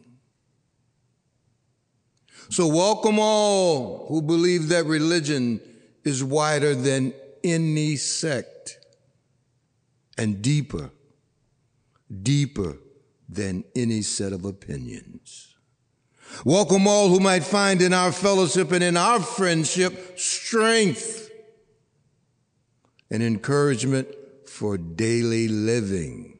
So, 2.50 2.68
welcome 2.68 3.18
all 3.18 4.08
who 4.08 4.22
believe 4.22 4.68
that 4.70 4.86
religion 4.86 5.62
is 6.04 6.24
wider 6.24 6.76
than 6.76 7.14
any 7.44 7.96
sect 7.96 8.78
and 10.18 10.42
deeper, 10.42 10.92
deeper 12.22 12.78
than 13.30 13.64
any 13.76 14.02
set 14.02 14.34
of 14.34 14.44
opinions. 14.44 15.56
Welcome 16.44 16.88
all 16.88 17.10
who 17.10 17.20
might 17.20 17.44
find 17.44 17.82
in 17.82 17.94
our 17.94 18.12
fellowship 18.12 18.72
and 18.72 18.84
in 18.84 18.98
our 18.98 19.20
friendship 19.20 20.20
strength 20.20 21.30
and 23.10 23.22
encouragement 23.22 24.08
for 24.62 24.78
daily 24.78 25.48
living. 25.48 26.38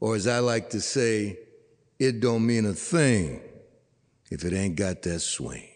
Or 0.00 0.16
as 0.16 0.26
I 0.26 0.40
like 0.40 0.70
to 0.70 0.80
say, 0.80 1.38
it 2.00 2.18
don't 2.18 2.44
mean 2.44 2.66
a 2.66 2.72
thing 2.72 3.40
if 4.32 4.44
it 4.44 4.52
ain't 4.52 4.74
got 4.74 5.02
that 5.02 5.20
swing. 5.20 5.68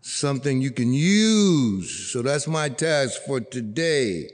Something 0.00 0.60
you 0.60 0.72
can 0.72 0.92
use. 0.92 2.10
So 2.10 2.20
that's 2.20 2.48
my 2.48 2.68
task 2.68 3.22
for 3.28 3.38
today 3.38 4.28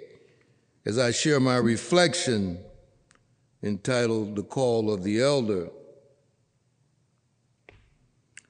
as 0.87 0.97
I 0.97 1.11
share 1.11 1.39
my 1.39 1.57
reflection 1.57 2.59
entitled 3.63 4.37
The 4.37 4.43
Call 4.43 4.91
of 4.91 5.03
the 5.03 5.21
Elder. 5.21 5.69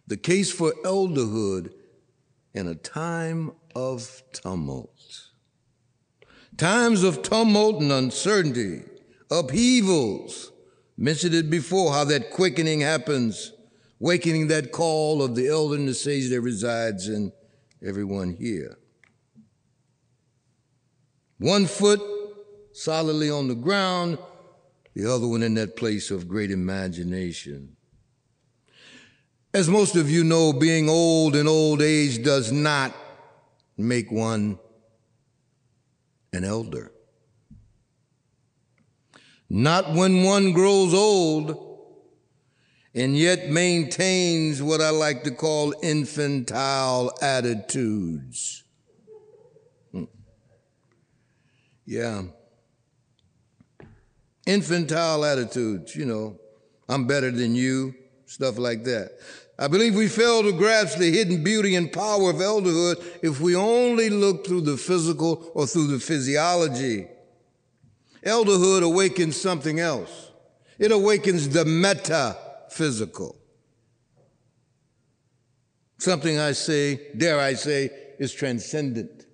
The 0.06 0.16
case 0.16 0.52
for 0.52 0.72
elderhood 0.84 1.72
in 2.54 2.68
a 2.68 2.76
time 2.76 3.50
of 3.74 4.22
tumult. 4.32 5.29
Times 6.60 7.04
of 7.04 7.22
tumult 7.22 7.80
and 7.80 7.90
uncertainty, 7.90 8.82
upheavals. 9.30 10.52
Mentioned 10.98 11.34
it 11.34 11.48
before 11.48 11.90
how 11.90 12.04
that 12.04 12.32
quickening 12.32 12.82
happens, 12.82 13.54
wakening 13.98 14.48
that 14.48 14.70
call 14.70 15.22
of 15.22 15.34
the 15.34 15.48
elder 15.48 15.76
and 15.76 15.88
the 15.88 15.94
sage 15.94 16.28
that 16.28 16.42
resides 16.42 17.08
in 17.08 17.32
everyone 17.82 18.36
here. 18.38 18.76
One 21.38 21.64
foot 21.64 22.02
solidly 22.72 23.30
on 23.30 23.48
the 23.48 23.54
ground, 23.54 24.18
the 24.92 25.10
other 25.10 25.26
one 25.26 25.42
in 25.42 25.54
that 25.54 25.78
place 25.78 26.10
of 26.10 26.28
great 26.28 26.50
imagination. 26.50 27.74
As 29.54 29.70
most 29.70 29.96
of 29.96 30.10
you 30.10 30.24
know, 30.24 30.52
being 30.52 30.90
old 30.90 31.36
in 31.36 31.48
old 31.48 31.80
age 31.80 32.22
does 32.22 32.52
not 32.52 32.94
make 33.78 34.12
one 34.12 34.58
an 36.32 36.44
elder. 36.44 36.92
Not 39.48 39.94
when 39.94 40.22
one 40.22 40.52
grows 40.52 40.94
old 40.94 41.70
and 42.94 43.16
yet 43.16 43.50
maintains 43.50 44.62
what 44.62 44.80
I 44.80 44.90
like 44.90 45.24
to 45.24 45.30
call 45.30 45.74
infantile 45.82 47.12
attitudes. 47.20 48.64
Hmm. 49.92 50.04
Yeah. 51.84 52.22
Infantile 54.46 55.24
attitudes, 55.24 55.94
you 55.94 56.04
know, 56.04 56.38
I'm 56.88 57.06
better 57.06 57.30
than 57.30 57.54
you, 57.54 57.94
stuff 58.26 58.58
like 58.58 58.84
that. 58.84 59.18
I 59.60 59.68
believe 59.68 59.94
we 59.94 60.08
fail 60.08 60.42
to 60.42 60.52
grasp 60.52 60.96
the 60.96 61.10
hidden 61.10 61.44
beauty 61.44 61.74
and 61.74 61.92
power 61.92 62.30
of 62.30 62.36
elderhood 62.36 63.04
if 63.22 63.40
we 63.40 63.54
only 63.54 64.08
look 64.08 64.46
through 64.46 64.62
the 64.62 64.78
physical 64.78 65.52
or 65.54 65.66
through 65.66 65.88
the 65.88 66.00
physiology. 66.00 67.06
Elderhood 68.24 68.82
awakens 68.82 69.38
something 69.38 69.78
else. 69.78 70.30
It 70.78 70.92
awakens 70.92 71.50
the 71.50 71.66
metaphysical. 71.66 73.36
Something 75.98 76.38
I 76.38 76.52
say, 76.52 77.08
dare 77.14 77.38
I 77.38 77.52
say, 77.52 77.90
is 78.18 78.32
transcendent 78.32 79.26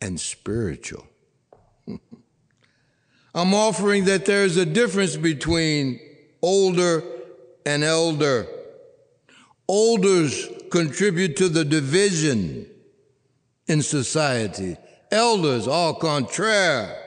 and 0.00 0.20
spiritual. 0.20 1.04
I'm 3.34 3.52
offering 3.52 4.04
that 4.04 4.26
there's 4.26 4.56
a 4.56 4.64
difference 4.64 5.16
between 5.16 5.98
older 6.40 7.02
and 7.66 7.82
elder. 7.82 8.46
Elders 9.68 10.48
contribute 10.70 11.36
to 11.36 11.48
the 11.48 11.64
division 11.64 12.66
in 13.66 13.82
society. 13.82 14.76
Elders, 15.10 15.66
au 15.68 15.94
contraire, 15.94 17.00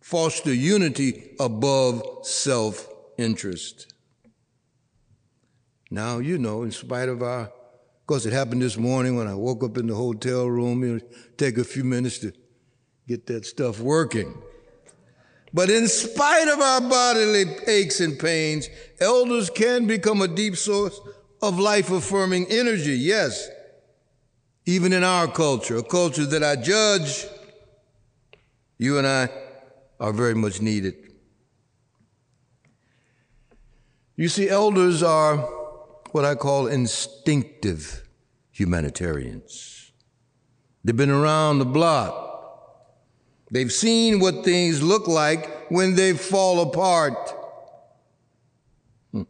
foster 0.00 0.52
unity 0.52 1.34
above 1.38 2.02
self 2.22 2.88
interest. 3.18 3.94
Now, 5.90 6.18
you 6.18 6.38
know, 6.38 6.62
in 6.62 6.70
spite 6.70 7.08
of 7.08 7.22
our, 7.22 7.42
of 7.42 8.06
course, 8.06 8.24
it 8.24 8.32
happened 8.32 8.62
this 8.62 8.78
morning 8.78 9.16
when 9.16 9.28
I 9.28 9.34
woke 9.34 9.62
up 9.62 9.76
in 9.76 9.86
the 9.86 9.94
hotel 9.94 10.46
room, 10.46 10.82
you 10.82 10.94
know, 10.94 11.00
take 11.36 11.58
a 11.58 11.64
few 11.64 11.84
minutes 11.84 12.18
to 12.20 12.32
get 13.06 13.26
that 13.26 13.44
stuff 13.44 13.78
working. 13.78 14.34
But 15.54 15.68
in 15.68 15.86
spite 15.86 16.48
of 16.48 16.60
our 16.60 16.80
bodily 16.80 17.44
aches 17.66 18.00
and 18.00 18.18
pains, 18.18 18.68
elders 19.00 19.50
can 19.50 19.86
become 19.86 20.22
a 20.22 20.28
deep 20.28 20.56
source 20.56 20.98
of 21.42 21.58
life 21.58 21.90
affirming 21.90 22.46
energy, 22.48 22.94
yes, 22.94 23.48
even 24.64 24.92
in 24.92 25.04
our 25.04 25.26
culture, 25.28 25.76
a 25.76 25.82
culture 25.82 26.24
that 26.24 26.42
I 26.42 26.56
judge, 26.56 27.26
you 28.78 28.98
and 28.98 29.06
I 29.06 29.28
are 30.00 30.12
very 30.12 30.34
much 30.34 30.62
needed. 30.62 30.94
You 34.16 34.28
see, 34.28 34.48
elders 34.48 35.02
are 35.02 35.36
what 36.12 36.24
I 36.24 36.34
call 36.34 36.66
instinctive 36.66 38.06
humanitarians. 38.50 39.92
They've 40.84 40.96
been 40.96 41.10
around 41.10 41.58
the 41.58 41.64
block. 41.64 42.31
They've 43.52 43.70
seen 43.70 44.18
what 44.18 44.44
things 44.44 44.82
look 44.82 45.06
like 45.06 45.70
when 45.70 45.94
they 45.94 46.14
fall 46.14 46.62
apart. 46.62 47.34
Hmm. 49.12 49.24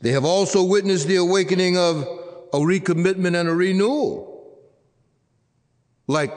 They 0.00 0.12
have 0.12 0.24
also 0.24 0.62
witnessed 0.62 1.08
the 1.08 1.16
awakening 1.16 1.76
of 1.76 2.02
a 2.52 2.58
recommitment 2.58 3.38
and 3.38 3.48
a 3.48 3.54
renewal, 3.54 4.56
like 6.06 6.32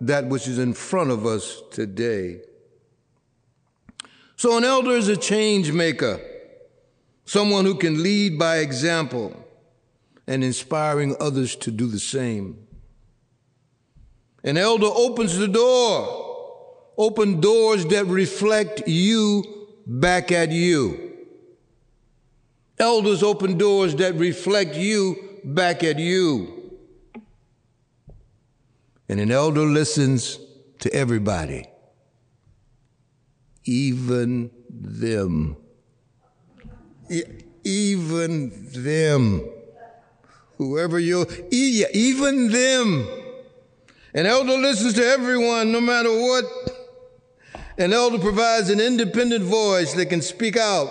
that 0.00 0.26
which 0.26 0.48
is 0.48 0.58
in 0.58 0.74
front 0.74 1.12
of 1.12 1.24
us 1.24 1.62
today. 1.70 2.40
So, 4.34 4.56
an 4.56 4.64
elder 4.64 4.92
is 4.92 5.06
a 5.06 5.16
change 5.16 5.70
maker, 5.70 6.20
someone 7.26 7.64
who 7.64 7.76
can 7.76 8.02
lead 8.02 8.40
by 8.40 8.56
example 8.58 9.36
and 10.26 10.42
inspiring 10.42 11.14
others 11.20 11.54
to 11.56 11.70
do 11.70 11.86
the 11.86 12.00
same. 12.00 12.67
An 14.44 14.56
elder 14.56 14.86
opens 14.86 15.36
the 15.36 15.48
door, 15.48 16.92
open 16.96 17.40
doors 17.40 17.84
that 17.86 18.06
reflect 18.06 18.86
you 18.86 19.44
back 19.86 20.30
at 20.30 20.50
you. 20.52 21.16
Elders 22.78 23.22
open 23.22 23.58
doors 23.58 23.96
that 23.96 24.14
reflect 24.14 24.76
you 24.76 25.40
back 25.44 25.82
at 25.82 25.98
you. 25.98 26.54
And 29.08 29.18
an 29.18 29.32
elder 29.32 29.62
listens 29.62 30.38
to 30.80 30.92
everybody, 30.94 31.66
even 33.64 34.50
them. 34.70 35.56
Even 37.64 38.70
them. 38.72 39.48
Whoever 40.58 40.98
you, 40.98 41.26
even 41.50 42.50
them. 42.50 43.08
An 44.14 44.26
elder 44.26 44.56
listens 44.56 44.94
to 44.94 45.04
everyone, 45.04 45.72
no 45.72 45.80
matter 45.80 46.10
what. 46.10 46.44
An 47.76 47.92
elder 47.92 48.18
provides 48.18 48.70
an 48.70 48.80
independent 48.80 49.44
voice 49.44 49.92
that 49.94 50.06
can 50.06 50.22
speak 50.22 50.56
out, 50.56 50.90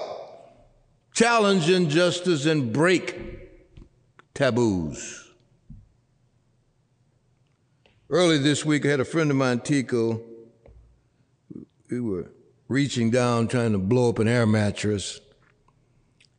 challenge 1.13 1.69
injustice, 1.69 2.45
and 2.45 2.71
break 2.71 3.19
taboos. 4.33 5.29
Early 8.09 8.37
this 8.37 8.63
week, 8.63 8.85
I 8.85 8.89
had 8.89 8.99
a 9.01 9.05
friend 9.05 9.29
of 9.29 9.35
mine, 9.35 9.59
Tico. 9.59 10.21
We 11.89 11.99
were 11.99 12.31
reaching 12.69 13.11
down 13.11 13.47
trying 13.47 13.73
to 13.73 13.77
blow 13.77 14.09
up 14.09 14.19
an 14.19 14.27
air 14.27 14.45
mattress. 14.45 15.19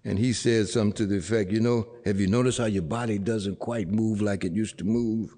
And 0.05 0.19
he 0.19 0.33
said 0.33 0.69
something 0.69 0.95
to 0.95 1.07
the 1.07 1.19
effect, 1.19 1.51
you 1.51 1.61
know, 1.61 1.89
have 2.07 2.21
you 2.21 2.27
noticed 2.27 2.59
how 2.59 2.65
your 2.65 2.83
body 2.83 3.19
doesn't 3.19 3.59
quite 3.59 3.89
move 3.89 4.23
like 4.23 4.45
it 4.45 4.53
used 4.53 4.79
to 4.79 4.85
move? 4.85 5.35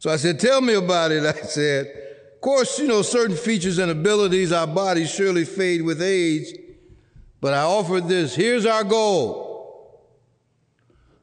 So 0.00 0.10
I 0.10 0.16
said, 0.16 0.40
tell 0.40 0.62
me 0.62 0.74
about 0.74 1.12
it. 1.12 1.24
I 1.26 1.32
said, 1.42 1.86
of 2.34 2.40
course, 2.40 2.78
you 2.78 2.88
know, 2.88 3.02
certain 3.02 3.36
features 3.36 3.78
and 3.78 3.90
abilities, 3.90 4.50
our 4.50 4.66
bodies 4.66 5.14
surely 5.14 5.44
fade 5.44 5.82
with 5.82 6.02
age. 6.02 6.56
But 7.40 7.52
I 7.52 7.62
offered 7.62 8.08
this. 8.08 8.34
Here's 8.34 8.66
our 8.66 8.82
goal. 8.82 10.08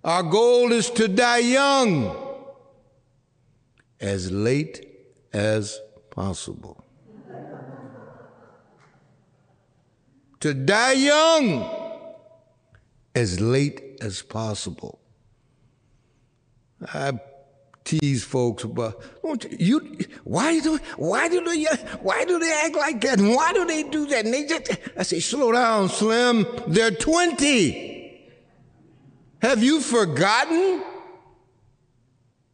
Our 0.03 0.23
goal 0.23 0.71
is 0.71 0.89
to 0.91 1.07
die 1.07 1.39
young, 1.39 2.15
as 3.99 4.31
late 4.31 4.87
as 5.33 5.79
possible. 6.11 6.85
to 10.39 10.53
die 10.53 10.93
young, 10.93 11.67
as 13.15 13.41
late 13.41 13.97
as 14.01 14.21
possible. 14.21 14.99
I 16.93 17.19
tease 17.87 18.23
folks 18.23 18.65
about 18.65 19.01
you. 19.49 19.97
Why 20.25 20.59
do 20.59 20.77
why 20.97 21.29
do 21.29 21.43
they 21.43 21.63
why 22.01 22.25
do 22.25 22.37
they 22.37 22.61
act 22.65 22.75
like 22.75 22.99
that? 23.01 23.19
And 23.19 23.33
why 23.33 23.53
do 23.53 23.65
they 23.65 23.83
do 23.83 24.05
that? 24.07 24.25
And 24.25 24.33
they 24.33 24.45
just 24.45 24.71
I 24.97 25.03
say, 25.03 25.21
slow 25.21 25.53
down, 25.53 25.87
Slim. 25.89 26.45
They're 26.67 26.91
twenty. 26.91 28.27
Have 29.41 29.63
you 29.63 29.79
forgotten? 29.79 30.83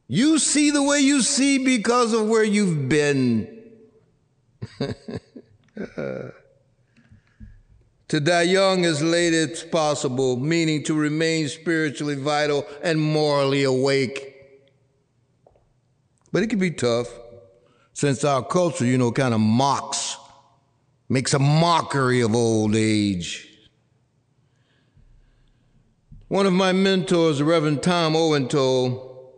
You 0.07 0.37
see 0.37 0.69
the 0.69 0.83
way 0.83 0.99
you 0.99 1.21
see 1.21 1.57
because 1.57 2.13
of 2.13 2.27
where 2.27 2.43
you've 2.43 2.87
been. 2.87 3.47
to 8.07 8.19
die 8.19 8.43
young 8.43 8.85
as 8.85 9.01
late 9.01 9.33
as 9.33 9.63
possible, 9.63 10.37
meaning 10.37 10.83
to 10.83 10.93
remain 10.93 11.47
spiritually 11.47 12.15
vital 12.15 12.67
and 12.83 13.01
morally 13.01 13.63
awake. 13.63 14.32
But 16.33 16.41
it 16.41 16.47
can 16.47 16.59
be 16.59 16.71
tough 16.71 17.07
since 17.93 18.23
our 18.23 18.43
culture, 18.43 18.85
you 18.85 18.97
know, 18.97 19.11
kind 19.11 19.35
of 19.35 19.39
mocks, 19.39 20.17
makes 21.07 21.35
a 21.35 21.39
mockery 21.39 22.21
of 22.21 22.33
old 22.33 22.75
age. 22.75 23.47
One 26.29 26.47
of 26.47 26.53
my 26.53 26.71
mentors, 26.71 27.37
the 27.37 27.45
Reverend 27.45 27.83
Tom 27.83 28.15
Owen-Towle, 28.15 29.31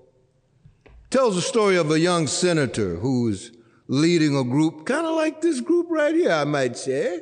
tells 1.10 1.36
the 1.36 1.42
story 1.42 1.76
of 1.76 1.92
a 1.92 2.00
young 2.00 2.28
senator 2.28 2.96
who's 2.96 3.52
leading 3.88 4.38
a 4.38 4.46
group, 4.46 4.86
kind 4.86 5.06
of 5.06 5.16
like 5.16 5.42
this 5.42 5.60
group 5.60 5.88
right 5.90 6.16
here, 6.16 6.32
I 6.32 6.46
might 6.46 6.78
say, 6.78 7.20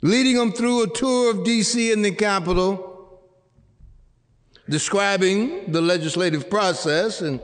leading 0.00 0.36
them 0.36 0.50
through 0.50 0.84
a 0.84 0.88
tour 0.88 1.30
of 1.30 1.44
D.C. 1.44 1.92
and 1.92 2.02
the 2.02 2.12
Capitol, 2.12 3.20
describing 4.66 5.70
the 5.70 5.82
legislative 5.82 6.48
process 6.48 7.20
and 7.20 7.38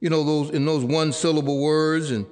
you 0.00 0.10
know, 0.10 0.24
those 0.24 0.50
in 0.50 0.64
those 0.64 0.84
one 0.84 1.12
syllable 1.12 1.60
words 1.60 2.10
and 2.10 2.26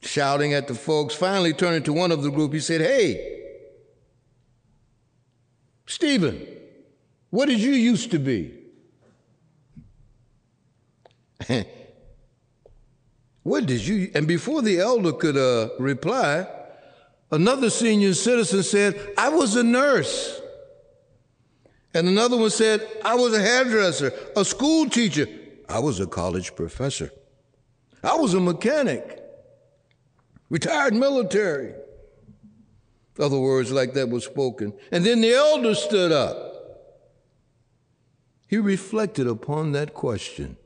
shouting 0.00 0.54
at 0.54 0.68
the 0.68 0.74
folks. 0.74 1.14
Finally, 1.14 1.52
turning 1.52 1.82
to 1.82 1.92
one 1.92 2.10
of 2.10 2.22
the 2.22 2.30
group, 2.30 2.52
he 2.52 2.60
said, 2.60 2.80
Hey, 2.80 3.42
Stephen, 5.86 6.46
what 7.30 7.46
did 7.46 7.60
you 7.60 7.72
used 7.72 8.10
to 8.12 8.18
be? 8.18 8.54
what 13.42 13.66
did 13.66 13.86
you? 13.86 14.10
And 14.14 14.26
before 14.26 14.62
the 14.62 14.78
elder 14.78 15.12
could 15.12 15.36
uh, 15.36 15.68
reply, 15.78 16.46
another 17.30 17.68
senior 17.68 18.14
citizen 18.14 18.62
said, 18.62 19.12
I 19.18 19.28
was 19.28 19.56
a 19.56 19.62
nurse. 19.62 20.40
And 21.92 22.08
another 22.08 22.36
one 22.36 22.50
said, 22.50 22.86
I 23.04 23.14
was 23.14 23.34
a 23.34 23.40
hairdresser, 23.40 24.12
a 24.36 24.44
school 24.44 24.88
teacher, 24.88 25.28
I 25.68 25.78
was 25.78 26.00
a 26.00 26.06
college 26.06 26.54
professor. 26.54 27.10
I 28.02 28.16
was 28.16 28.34
a 28.34 28.40
mechanic, 28.40 29.22
retired 30.50 30.94
military. 30.94 31.74
Other 33.18 33.38
words 33.38 33.70
like 33.70 33.94
that 33.94 34.08
were 34.08 34.20
spoken. 34.20 34.74
And 34.90 35.04
then 35.04 35.20
the 35.20 35.32
elder 35.32 35.74
stood 35.74 36.12
up. 36.12 36.52
He 38.48 38.58
reflected 38.58 39.26
upon 39.26 39.72
that 39.72 39.94
question 39.94 40.56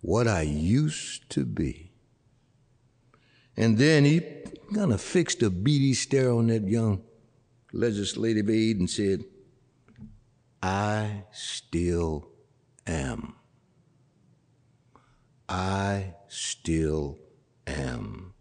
what 0.00 0.28
I 0.28 0.42
used 0.42 1.28
to 1.30 1.44
be. 1.44 1.92
And 3.56 3.78
then 3.78 4.04
he 4.04 4.20
kind 4.74 4.92
of 4.92 5.00
fixed 5.00 5.42
a 5.42 5.50
beady 5.50 5.94
stare 5.94 6.32
on 6.32 6.48
that 6.48 6.66
young 6.66 7.02
legislative 7.72 8.48
aide 8.48 8.78
and 8.78 8.88
said, 8.88 9.24
I 10.62 11.24
still 11.32 12.28
am. 12.86 13.34
I 15.48 16.14
still 16.28 17.18
am. 17.66 18.34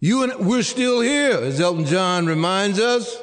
You 0.00 0.24
and 0.24 0.46
we're 0.46 0.62
still 0.62 1.00
here, 1.00 1.38
as 1.38 1.60
Elton 1.60 1.84
John 1.86 2.26
reminds 2.26 2.78
us. 2.78 3.16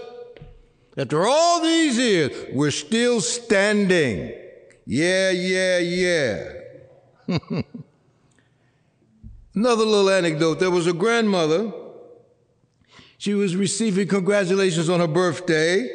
After 0.97 1.27
all 1.27 1.61
these 1.61 1.97
years, 1.97 2.31
we're 2.53 2.71
still 2.71 3.21
standing. 3.21 4.33
Yeah, 4.85 5.31
yeah, 5.31 5.77
yeah. 5.79 6.53
Another 9.53 9.85
little 9.85 10.09
anecdote 10.09 10.59
there 10.59 10.71
was 10.71 10.87
a 10.87 10.93
grandmother. 10.93 11.71
She 13.17 13.33
was 13.33 13.55
receiving 13.55 14.07
congratulations 14.07 14.89
on 14.89 15.01
her 15.01 15.07
birthday, 15.07 15.87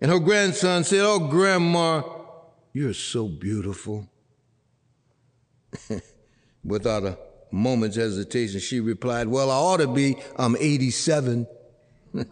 and 0.00 0.10
her 0.10 0.18
grandson 0.18 0.84
said, 0.84 1.00
Oh, 1.00 1.18
Grandma, 1.18 2.02
you're 2.72 2.94
so 2.94 3.28
beautiful. 3.28 4.08
Without 6.68 7.02
a 7.04 7.18
moment's 7.50 7.96
hesitation, 7.96 8.60
she 8.60 8.80
replied, 8.80 9.26
Well, 9.28 9.50
I 9.50 9.54
ought 9.54 9.78
to 9.78 9.88
be. 9.88 10.16
I'm 10.36 10.54
87. 10.56 11.46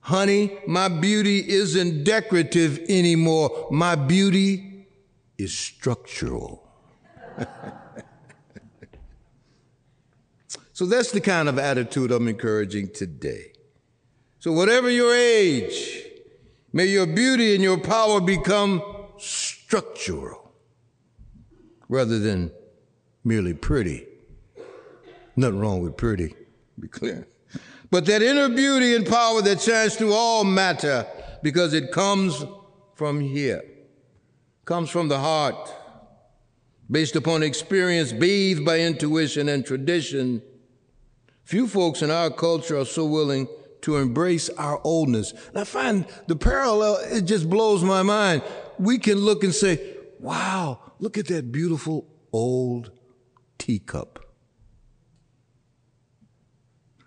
Honey, 0.00 0.58
my 0.66 0.88
beauty 0.88 1.38
isn't 1.48 2.04
decorative 2.04 2.78
anymore. 2.88 3.68
My 3.70 3.94
beauty 3.94 4.86
is 5.38 5.56
structural. 5.56 6.68
so 10.72 10.84
that's 10.86 11.10
the 11.12 11.20
kind 11.20 11.48
of 11.48 11.58
attitude 11.58 12.10
I'm 12.10 12.28
encouraging 12.28 12.90
today. 12.92 13.52
So, 14.38 14.52
whatever 14.52 14.90
your 14.90 15.14
age, 15.14 16.04
may 16.72 16.86
your 16.86 17.06
beauty 17.06 17.54
and 17.54 17.62
your 17.62 17.78
power 17.78 18.20
become 18.20 18.82
structural 19.18 20.52
rather 21.88 22.18
than 22.18 22.52
merely 23.28 23.52
pretty. 23.52 24.06
Nothing 25.36 25.60
wrong 25.60 25.82
with 25.82 25.96
pretty, 25.96 26.34
be 26.80 26.88
clear. 26.88 27.28
But 27.90 28.06
that 28.06 28.22
inner 28.22 28.48
beauty 28.48 28.96
and 28.96 29.06
power 29.06 29.42
that 29.42 29.60
shines 29.60 29.96
through 29.96 30.14
all 30.14 30.44
matter 30.44 31.06
because 31.42 31.74
it 31.74 31.92
comes 31.92 32.44
from 32.94 33.20
here, 33.20 33.62
comes 34.64 34.90
from 34.90 35.08
the 35.08 35.18
heart, 35.18 35.72
based 36.90 37.16
upon 37.16 37.42
experience, 37.42 38.12
bathed 38.12 38.64
by 38.64 38.80
intuition 38.80 39.48
and 39.48 39.64
tradition. 39.64 40.42
Few 41.44 41.68
folks 41.68 42.02
in 42.02 42.10
our 42.10 42.30
culture 42.30 42.78
are 42.78 42.86
so 42.86 43.04
willing 43.04 43.46
to 43.82 43.98
embrace 43.98 44.48
our 44.50 44.80
oldness. 44.84 45.32
And 45.48 45.58
I 45.58 45.64
find 45.64 46.06
the 46.26 46.36
parallel, 46.36 46.98
it 47.12 47.22
just 47.22 47.48
blows 47.48 47.84
my 47.84 48.02
mind. 48.02 48.42
We 48.78 48.98
can 48.98 49.18
look 49.18 49.44
and 49.44 49.54
say, 49.54 49.96
wow, 50.18 50.80
look 50.98 51.16
at 51.16 51.26
that 51.28 51.52
beautiful 51.52 52.06
old 52.32 52.90
teacup. 53.58 54.24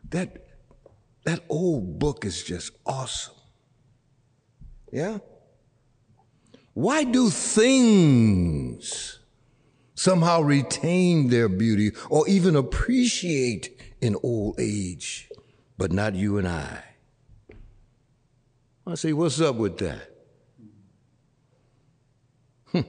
That, 0.09 0.45
that 1.23 1.43
old 1.49 1.99
book 1.99 2.25
is 2.25 2.43
just 2.43 2.71
awesome. 2.85 3.35
Yeah? 4.91 5.19
Why 6.73 7.03
do 7.03 7.29
things 7.29 9.19
somehow 9.95 10.41
retain 10.41 11.29
their 11.29 11.47
beauty 11.47 11.91
or 12.09 12.27
even 12.27 12.55
appreciate 12.55 13.79
in 14.01 14.15
old 14.23 14.59
age, 14.59 15.29
but 15.77 15.91
not 15.91 16.15
you 16.15 16.37
and 16.37 16.47
I? 16.47 16.83
I 18.85 18.95
say, 18.95 19.13
what's 19.13 19.39
up 19.39 19.55
with 19.55 19.77
that? 19.77 20.01
Hmm. 22.71 22.81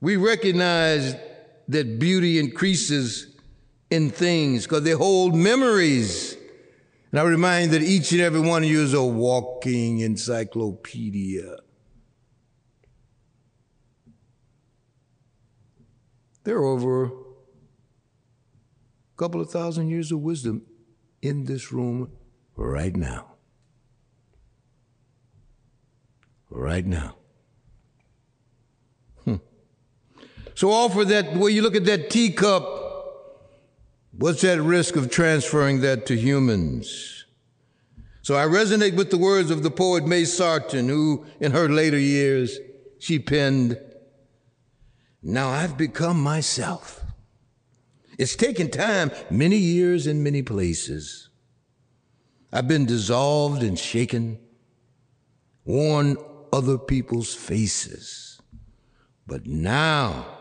We 0.00 0.16
recognize 0.16 1.14
that 1.68 1.98
beauty 1.98 2.38
increases 2.38 3.36
in 3.90 4.10
things 4.10 4.64
because 4.64 4.82
they 4.82 4.92
hold 4.92 5.34
memories. 5.34 6.36
And 7.10 7.20
I 7.20 7.22
remind 7.24 7.70
that 7.72 7.82
each 7.82 8.12
and 8.12 8.20
every 8.20 8.40
one 8.40 8.64
of 8.64 8.68
you 8.68 8.82
is 8.82 8.94
a 8.94 9.02
walking 9.02 10.00
encyclopedia. 10.00 11.58
There 16.44 16.56
are 16.56 16.64
over 16.64 17.04
a 17.04 17.10
couple 19.16 19.40
of 19.40 19.50
thousand 19.50 19.88
years 19.88 20.10
of 20.12 20.20
wisdom 20.20 20.62
in 21.20 21.44
this 21.44 21.72
room 21.72 22.10
right 22.56 22.96
now. 22.96 23.34
Right 26.50 26.86
now. 26.86 27.17
So 30.58 30.72
offer 30.72 31.04
that, 31.04 31.34
when 31.34 31.54
you 31.54 31.62
look 31.62 31.76
at 31.76 31.84
that 31.84 32.10
teacup, 32.10 32.64
what's 34.10 34.40
that 34.40 34.60
risk 34.60 34.96
of 34.96 35.08
transferring 35.08 35.82
that 35.82 36.04
to 36.06 36.16
humans? 36.16 37.26
So 38.22 38.34
I 38.34 38.44
resonate 38.44 38.96
with 38.96 39.12
the 39.12 39.18
words 39.18 39.52
of 39.52 39.62
the 39.62 39.70
poet 39.70 40.04
May 40.04 40.24
Sarton, 40.24 40.88
who 40.88 41.24
in 41.38 41.52
her 41.52 41.68
later 41.68 41.96
years, 41.96 42.58
she 42.98 43.20
penned, 43.20 43.78
now 45.22 45.48
I've 45.48 45.78
become 45.78 46.20
myself. 46.20 47.04
It's 48.18 48.34
taken 48.34 48.68
time, 48.68 49.12
many 49.30 49.58
years 49.58 50.08
in 50.08 50.24
many 50.24 50.42
places. 50.42 51.28
I've 52.52 52.66
been 52.66 52.84
dissolved 52.84 53.62
and 53.62 53.78
shaken, 53.78 54.40
worn 55.64 56.16
other 56.52 56.78
people's 56.78 57.32
faces. 57.32 58.40
But 59.24 59.46
now 59.46 60.34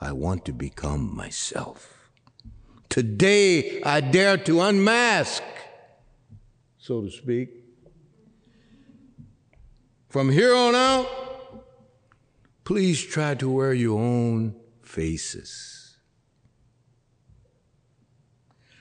I 0.00 0.12
want 0.12 0.44
to 0.44 0.52
become 0.52 1.14
myself. 1.14 2.10
Today 2.88 3.82
I 3.82 4.00
dare 4.00 4.36
to 4.38 4.60
unmask, 4.60 5.42
so 6.78 7.02
to 7.02 7.10
speak. 7.10 7.50
From 10.08 10.30
here 10.30 10.54
on 10.54 10.74
out, 10.74 11.06
please 12.64 13.04
try 13.04 13.34
to 13.34 13.50
wear 13.50 13.74
your 13.74 14.00
own 14.00 14.54
faces. 14.82 15.96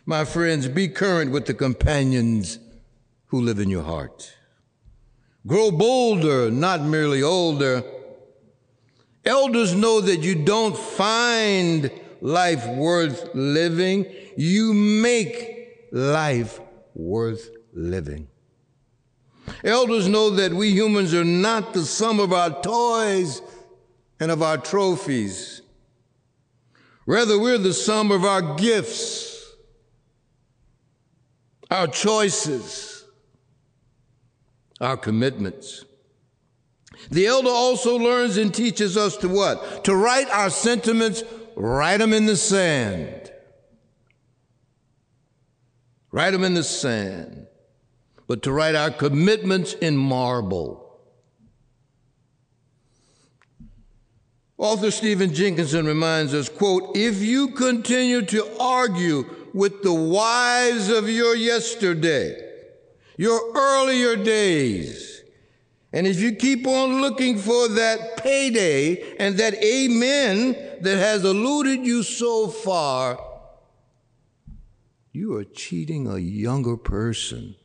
My 0.06 0.24
friends, 0.24 0.70
be 0.70 0.88
current 0.88 1.32
with 1.32 1.48
the 1.48 1.54
companions 1.54 2.60
who 3.26 3.42
live 3.42 3.60
in 3.60 3.70
your 3.70 3.84
heart. 3.84 4.34
Grow 5.46 5.70
bolder, 5.70 6.50
not 6.50 6.82
merely 6.82 7.22
older. 7.22 7.84
Elders 9.28 9.76
know 9.76 10.00
that 10.00 10.22
you 10.22 10.36
don't 10.36 10.78
find 10.78 11.92
life 12.22 12.66
worth 12.66 13.30
living, 13.36 14.06
you 14.38 14.74
make 14.74 15.90
life 15.92 16.62
worth 16.96 17.50
living. 17.74 18.30
Elders 19.66 20.08
know 20.08 20.30
that 20.30 20.54
we 20.54 20.72
humans 20.72 21.14
are 21.14 21.26
not 21.26 21.74
the 21.74 21.84
sum 21.84 22.22
of 22.22 22.32
our 22.32 22.62
toys 22.62 23.42
and 24.22 24.32
of 24.32 24.42
our 24.42 24.58
trophies. 24.58 25.62
Rather, 27.06 27.38
we're 27.38 27.58
the 27.58 27.74
sum 27.74 28.12
of 28.12 28.24
our 28.24 28.56
gifts, 28.56 29.46
our 31.70 31.88
choices, 31.88 33.04
our 34.80 34.96
commitments. 34.96 35.84
The 37.10 37.28
elder 37.28 37.50
also 37.50 37.98
learns 37.98 38.38
and 38.38 38.54
teaches 38.54 38.98
us 38.98 39.16
to 39.18 39.30
what? 39.30 39.84
To 39.86 39.96
write 39.96 40.30
our 40.30 40.50
sentiments, 40.50 41.24
write 41.56 41.98
them 41.98 42.14
in 42.14 42.26
the 42.26 42.36
sand. 42.36 43.32
Write 46.12 46.32
them 46.32 46.44
in 46.44 46.54
the 46.54 46.64
sand. 46.64 47.48
But 48.28 48.44
to 48.44 48.52
write 48.52 48.76
our 48.76 48.92
commitments 48.92 49.74
in 49.74 49.96
marble. 49.96 50.84
Author 54.58 54.90
Stephen 54.90 55.34
Jenkinson 55.34 55.86
reminds 55.86 56.34
us, 56.34 56.50
quote, 56.50 56.98
if 56.98 57.22
you 57.22 57.50
continue 57.50 58.24
to 58.24 58.60
argue 58.60 59.30
with 59.54 59.84
the 59.84 59.94
wives 59.94 60.90
of 60.90 61.08
your 61.08 61.36
yesterday, 61.36 62.36
your 63.18 63.40
earlier 63.56 64.16
days, 64.16 65.22
and 65.94 66.06
if 66.06 66.20
you 66.20 66.34
keep 66.34 66.68
on 66.68 67.02
looking 67.02 67.38
for 67.38 67.70
that 67.70 68.18
payday 68.18 69.16
and 69.18 69.38
that 69.38 69.54
amen 69.64 70.54
that 70.82 70.98
has 70.98 71.24
eluded 71.24 71.86
you 71.86 72.04
so 72.04 72.50
far, 72.50 73.20
you 75.14 75.36
are 75.38 75.46
cheating 75.46 76.08
a 76.08 76.18
younger 76.18 76.78
person 76.78 77.56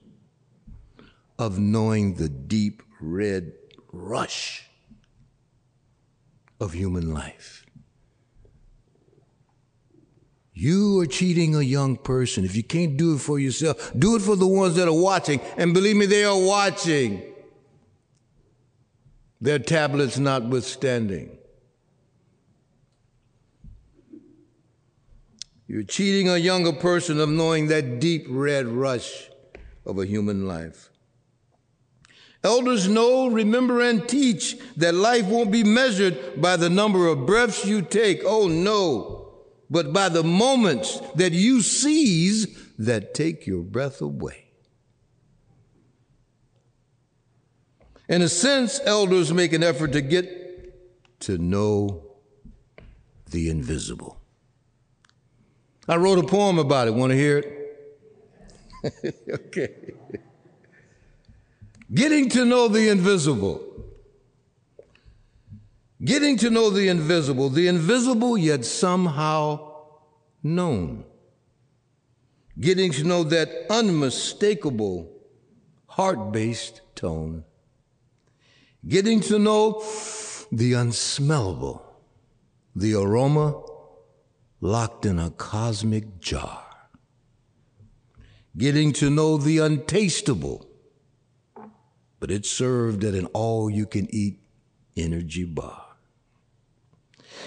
of 1.39 1.59
knowing 1.59 2.15
the 2.15 2.29
deep 2.29 2.83
red 3.01 3.53
rush 3.93 4.69
of 6.61 6.73
human 6.73 7.13
life. 7.13 7.67
You 10.55 11.01
are 11.01 11.07
cheating 11.07 11.57
a 11.57 11.63
young 11.63 11.97
person. 11.97 12.45
If 12.45 12.55
you 12.55 12.63
can't 12.63 12.97
do 12.97 13.17
it 13.17 13.19
for 13.19 13.39
yourself, 13.39 13.93
do 13.99 14.15
it 14.17 14.23
for 14.23 14.37
the 14.37 14.47
ones 14.47 14.77
that 14.77 14.87
are 14.87 14.95
watching. 14.95 15.41
And 15.57 15.75
believe 15.75 15.97
me, 15.97 16.07
they 16.07 16.25
are 16.25 16.39
watching. 16.39 17.32
Their 19.43 19.59
tablets 19.59 20.19
notwithstanding. 20.19 21.37
You're 25.67 25.83
cheating 25.83 26.29
a 26.29 26.37
younger 26.37 26.73
person 26.73 27.19
of 27.19 27.29
knowing 27.29 27.67
that 27.67 27.99
deep 27.99 28.27
red 28.29 28.69
rush 28.69 29.31
of 29.85 29.99
a 29.99 30.07
human 30.07 30.47
life. 30.47 30.91
Elders 32.45 32.89
know, 32.89 33.27
remember, 33.27 33.81
and 33.81 34.09
teach 34.09 34.57
that 34.77 34.95
life 34.95 35.27
won't 35.27 35.51
be 35.51 35.65
measured 35.65 36.41
by 36.41 36.57
the 36.57 36.71
number 36.71 37.09
of 37.09 37.27
breaths 37.27 37.67
you 37.67 37.83
take. 37.83 38.23
Oh 38.25 38.47
no, 38.47 39.35
but 39.69 39.93
by 39.93 40.09
the 40.09 40.23
moments 40.23 41.01
that 41.17 41.33
you 41.33 41.63
seize 41.63 42.47
that 42.79 43.13
take 43.13 43.45
your 43.49 43.63
breath 43.63 44.01
away. 44.01 44.52
In 48.09 48.23
a 48.23 48.29
sense, 48.29 48.81
elders 48.85 49.33
make 49.33 49.53
an 49.53 49.63
effort 49.63 49.93
to 49.93 50.01
get 50.01 51.21
to 51.21 51.39
know 51.39 52.03
the 53.31 53.49
invisible. 53.49 54.19
I 55.89 55.97
wrote 55.97 56.19
a 56.19 56.27
poem 56.27 56.59
about 56.59 56.89
it. 56.89 56.95
Want 56.95 57.11
to 57.11 57.17
hear 57.17 57.39
it? 57.39 57.59
okay. 59.31 59.95
Getting 61.93 62.29
to 62.31 62.45
know 62.45 62.69
the 62.69 62.89
invisible. 62.89 63.63
Getting 66.03 66.37
to 66.39 66.51
know 66.51 66.71
the 66.71 66.89
invisible, 66.89 67.49
the 67.49 67.69
invisible 67.69 68.37
yet 68.37 68.65
somehow 68.65 69.71
known. 70.43 71.05
Getting 72.59 72.91
to 72.93 73.05
know 73.05 73.23
that 73.25 73.67
unmistakable 73.71 75.13
heart 75.87 76.33
based 76.33 76.81
tone. 76.97 77.45
Getting 78.87 79.21
to 79.21 79.39
know 79.39 79.83
the 80.51 80.73
unsmellable, 80.73 81.83
the 82.75 82.95
aroma 82.95 83.63
locked 84.61 85.07
in 85.07 85.19
a 85.19 85.31
cosmic 85.31 86.21
jar. 86.21 86.65
Getting 88.57 88.93
to 88.95 89.09
know 89.09 89.37
the 89.37 89.59
untastable 89.59 90.67
but 92.23 92.31
it's 92.31 92.49
served 92.49 93.03
at 93.03 93.15
an 93.15 93.27
all 93.33 93.69
you 93.69 93.85
can 93.85 94.07
eat 94.15 94.39
energy 94.97 95.43
bar. 95.43 95.83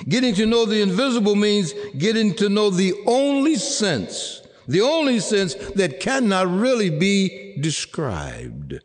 Getting 0.06 0.36
to 0.36 0.46
know 0.46 0.66
the 0.66 0.82
invisible 0.82 1.36
means 1.36 1.74
getting 1.98 2.34
to 2.34 2.50
know 2.50 2.70
the 2.70 2.94
only 3.08 3.56
sense 3.56 4.42
the 4.68 4.82
only 4.82 5.20
sense 5.20 5.54
that 5.76 6.00
cannot 6.00 6.48
really 6.48 6.90
be 6.90 7.56
described, 7.62 8.80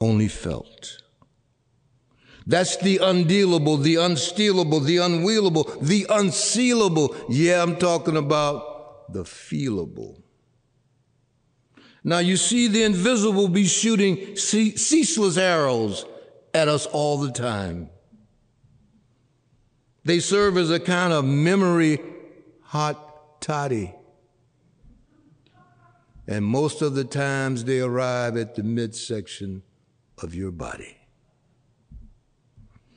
only 0.00 0.28
felt. 0.28 1.02
That's 2.46 2.76
the 2.76 2.98
undealable, 2.98 3.82
the 3.82 3.96
unstealable, 3.96 4.84
the 4.84 4.98
unwheelable, 4.98 5.80
the 5.80 6.04
unsealable. 6.04 7.24
Yeah, 7.28 7.62
I'm 7.62 7.76
talking 7.76 8.16
about 8.16 9.12
the 9.12 9.24
feelable. 9.24 10.22
Now 12.04 12.18
you 12.18 12.36
see 12.36 12.68
the 12.68 12.84
invisible 12.84 13.48
be 13.48 13.64
shooting 13.64 14.36
ceaseless 14.36 15.36
arrows 15.36 16.06
at 16.54 16.68
us 16.68 16.86
all 16.86 17.18
the 17.18 17.32
time. 17.32 17.90
They 20.04 20.20
serve 20.20 20.56
as 20.56 20.70
a 20.70 20.78
kind 20.78 21.12
of 21.12 21.24
memory 21.24 21.98
hot 22.62 23.40
toddy. 23.40 23.92
And 26.28 26.44
most 26.44 26.80
of 26.80 26.94
the 26.94 27.02
times 27.02 27.64
they 27.64 27.80
arrive 27.80 28.36
at 28.36 28.54
the 28.54 28.62
midsection 28.62 29.62
of 30.22 30.34
your 30.34 30.50
body. 30.50 30.96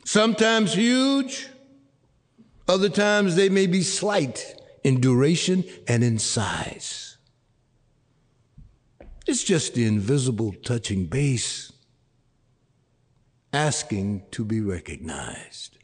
Sometimes 0.06 0.74
huge, 0.74 1.50
other 2.68 2.90
times 2.90 3.36
they 3.36 3.50
may 3.50 3.68
be 3.68 3.82
slight 3.82 4.56
in 4.84 5.00
duration 5.00 5.64
and 5.88 6.04
in 6.04 6.18
size. 6.18 7.18
It's 9.28 9.44
just 9.44 9.76
the 9.76 9.86
invisible 9.86 10.54
touching 10.64 11.06
base, 11.06 11.72
asking 13.54 14.24
to 14.32 14.44
be 14.44 14.62
recognized. 14.62 15.78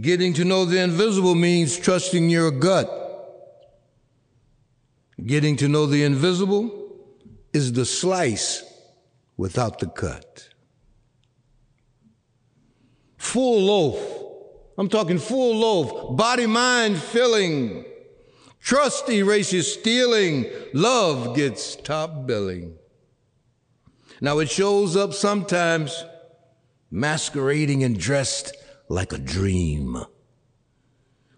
Getting 0.00 0.32
to 0.34 0.44
know 0.44 0.64
the 0.64 0.80
invisible 0.80 1.34
means 1.34 1.78
trusting 1.78 2.30
your 2.30 2.50
gut. 2.50 2.88
Getting 5.24 5.56
to 5.56 5.68
know 5.68 5.86
the 5.86 6.02
invisible 6.02 6.72
is 7.52 7.72
the 7.72 7.84
slice 7.84 8.64
without 9.36 9.78
the 9.78 9.86
cut. 9.86 10.48
Full 13.16 13.62
loaf. 13.62 14.24
I'm 14.76 14.88
talking 14.88 15.18
full 15.18 15.56
loaf. 15.56 16.16
Body, 16.16 16.46
mind 16.46 16.98
filling. 16.98 17.84
Trust 18.60 19.08
erases 19.08 19.72
stealing. 19.72 20.46
Love 20.72 21.36
gets 21.36 21.76
top 21.76 22.26
billing. 22.26 22.76
Now 24.20 24.38
it 24.38 24.50
shows 24.50 24.96
up 24.96 25.12
sometimes 25.12 26.04
masquerading 26.90 27.82
and 27.82 27.98
dressed 27.98 28.56
like 28.88 29.12
a 29.12 29.18
dream. 29.18 30.04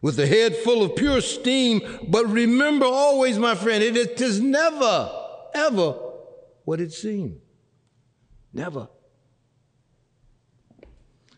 With 0.02 0.20
a 0.20 0.26
head 0.26 0.54
full 0.56 0.82
of 0.82 0.94
pure 0.94 1.20
steam, 1.20 1.80
but 2.08 2.26
remember 2.28 2.86
always, 2.86 3.38
my 3.38 3.54
friend, 3.54 3.82
it 3.82 4.20
is 4.20 4.40
never, 4.40 5.10
ever 5.54 5.98
what 6.64 6.80
it 6.80 6.92
seemed. 6.92 7.40
Never. 8.56 8.88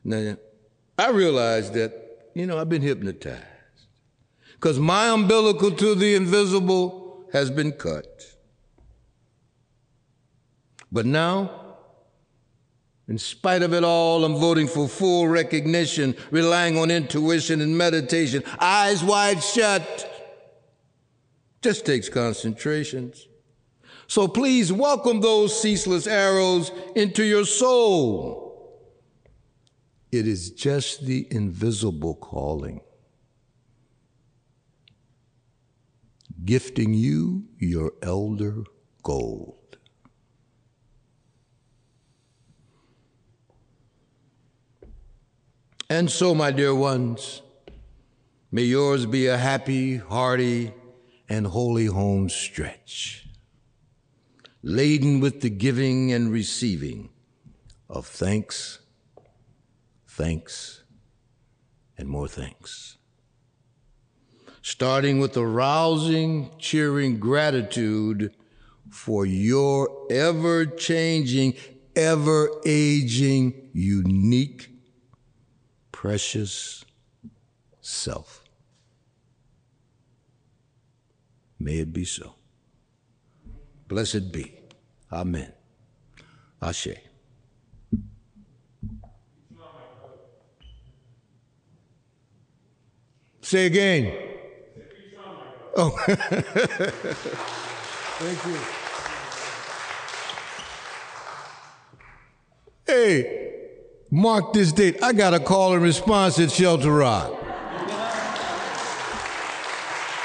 Now, 0.05 0.37
I 0.97 1.11
realize 1.11 1.73
that, 1.73 2.31
you 2.33 2.47
know, 2.47 2.59
I've 2.59 2.69
been 2.69 2.81
hypnotized 2.81 3.43
because 4.53 4.79
my 4.79 5.09
umbilical 5.09 5.73
to 5.73 5.95
the 5.97 6.15
invisible 6.15 7.25
has 7.33 7.51
been 7.51 7.73
cut. 7.73 8.25
But 10.93 11.07
now, 11.07 11.77
in 13.09 13.19
spite 13.19 13.63
of 13.63 13.75
it 13.75 13.83
all, 13.83 14.25
I'm 14.25 14.37
voting 14.37 14.69
for 14.69 14.87
full 14.87 15.27
recognition, 15.27 16.15
relying 16.31 16.79
on 16.79 16.89
intuition 16.89 17.61
and 17.61 17.77
meditation. 17.77 18.45
Eyes 18.61 19.03
wide 19.03 19.43
shut. 19.43 20.09
Just 21.63 21.85
takes 21.85 22.09
concentrations. 22.09 23.28
So 24.07 24.27
please 24.27 24.73
welcome 24.73 25.21
those 25.21 25.61
ceaseless 25.61 26.07
arrows 26.07 26.73
into 26.97 27.25
your 27.25 27.45
soul. 27.45 28.49
It 30.11 30.27
is 30.27 30.51
just 30.51 31.05
the 31.05 31.27
invisible 31.31 32.15
calling, 32.15 32.81
gifting 36.45 36.95
you 36.95 37.45
your 37.59 37.93
elder 38.03 38.65
gold. 39.03 39.59
And 45.91 46.11
so, 46.11 46.35
my 46.35 46.51
dear 46.51 46.75
ones, 46.75 47.41
may 48.53 48.63
yours 48.63 49.07
be 49.07 49.27
a 49.27 49.39
happy, 49.39 49.97
hearty, 49.97 50.73
and 51.29 51.47
holy 51.47 51.87
home 51.87 52.29
stretch, 52.29 53.28
laden 54.69 55.19
with 55.19 55.41
the 55.41 55.49
giving 55.49 56.13
and 56.13 56.31
receiving 56.31 57.09
of 57.89 58.07
thanks, 58.07 58.81
thanks, 60.07 60.83
and 61.97 62.07
more 62.07 62.29
thanks. 62.29 62.99
Starting 64.61 65.19
with 65.19 65.35
a 65.39 65.47
rousing, 65.47 66.51
cheering 66.59 67.19
gratitude 67.19 68.35
for 68.91 69.25
your 69.25 69.89
ever 70.11 70.67
changing, 70.67 71.55
ever 71.97 72.51
aging, 72.67 73.71
unique 73.73 74.69
precious 75.93 76.85
self. 77.81 78.45
May 81.59 81.79
it 81.79 81.91
be 81.91 82.05
so. 82.05 82.35
Blessed 83.89 84.31
be. 84.31 84.58
Amen. 85.13 85.53
Ashe. 86.61 86.89
Say 93.41 93.67
again. 93.67 94.13
Oh. 95.75 95.91
Thank 98.19 98.45
you. 98.47 98.59
Hey, 102.87 103.55
Mark 104.11 104.53
this 104.53 104.73
date. 104.73 105.03
I 105.03 105.13
got 105.13 105.33
a 105.35 105.41
call 105.41 105.73
and 105.75 105.83
response 105.83 106.39
at 106.39 106.51
Shelter 106.51 106.93
Rock. 106.93 107.33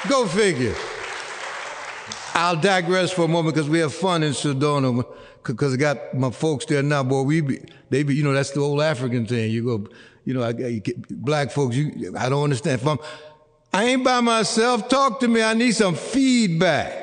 Go 0.10 0.26
figure. 0.28 0.76
I'll 2.34 2.56
digress 2.56 3.12
for 3.12 3.26
a 3.26 3.28
moment 3.28 3.56
because 3.56 3.70
we 3.70 3.80
have 3.80 3.94
fun 3.94 4.24
in 4.24 4.34
Sedona 4.34 5.06
because 5.44 5.74
I 5.74 5.78
got 5.78 6.14
my 6.16 6.32
folks 6.32 6.66
there 6.66 6.82
now. 6.82 7.04
Boy, 7.04 7.22
we 7.22 7.42
be, 7.42 7.60
they 7.90 8.04
be, 8.04 8.16
you 8.16 8.24
know, 8.24 8.34
that's 8.34 8.52
the 8.52 8.62
old 8.62 8.82
African 8.82 9.26
thing. 9.26 9.52
You 9.52 9.64
go, 9.64 9.88
you 10.26 10.34
know, 10.34 10.42
I, 10.42 10.50
you 10.50 10.80
get, 10.80 11.08
black 11.10 11.52
folks, 11.52 11.76
you, 11.76 12.14
I 12.18 12.30
don't 12.30 12.44
understand. 12.44 12.82
If 12.82 12.88
I'm, 12.88 12.98
I 13.74 13.86
ain't 13.86 14.04
by 14.04 14.22
myself. 14.22 14.88
Talk 14.88 15.20
to 15.22 15.28
me. 15.28 15.42
I 15.42 15.54
need 15.54 15.72
some 15.72 15.96
feedback. 15.96 17.02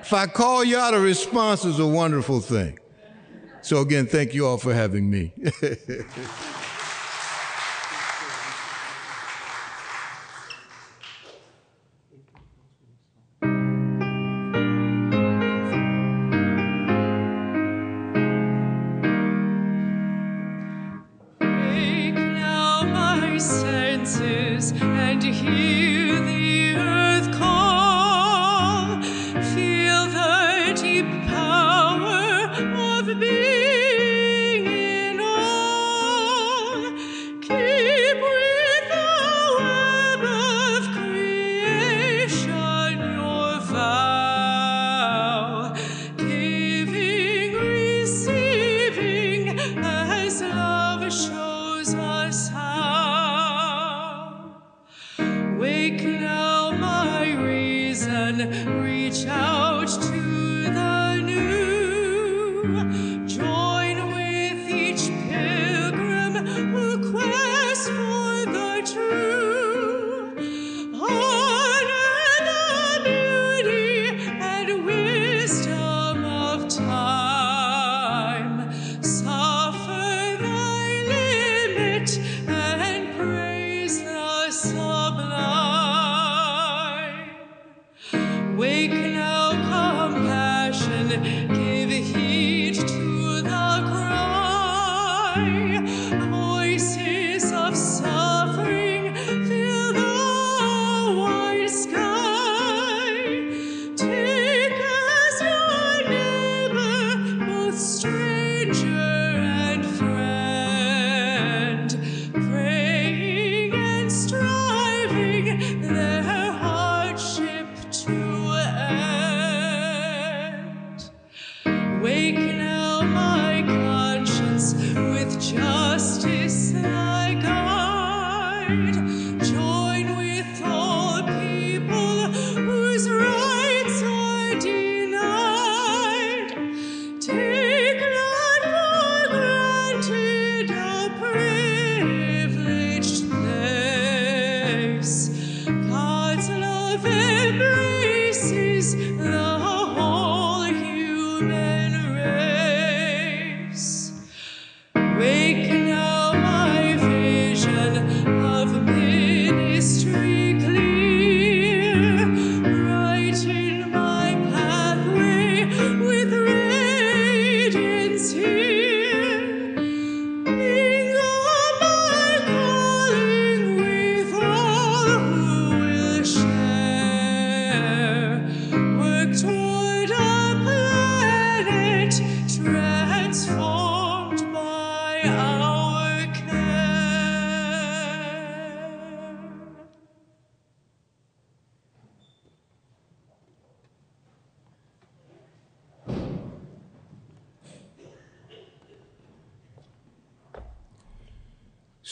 If 0.00 0.12
I 0.12 0.26
call 0.26 0.62
you 0.62 0.78
out, 0.78 0.94
a 0.94 1.00
response 1.00 1.64
is 1.64 1.80
a 1.80 1.86
wonderful 1.86 2.40
thing. 2.40 2.78
So 3.62 3.80
again, 3.80 4.06
thank 4.06 4.34
you 4.34 4.46
all 4.46 4.58
for 4.58 4.72
having 4.72 5.10
me. 5.10 5.32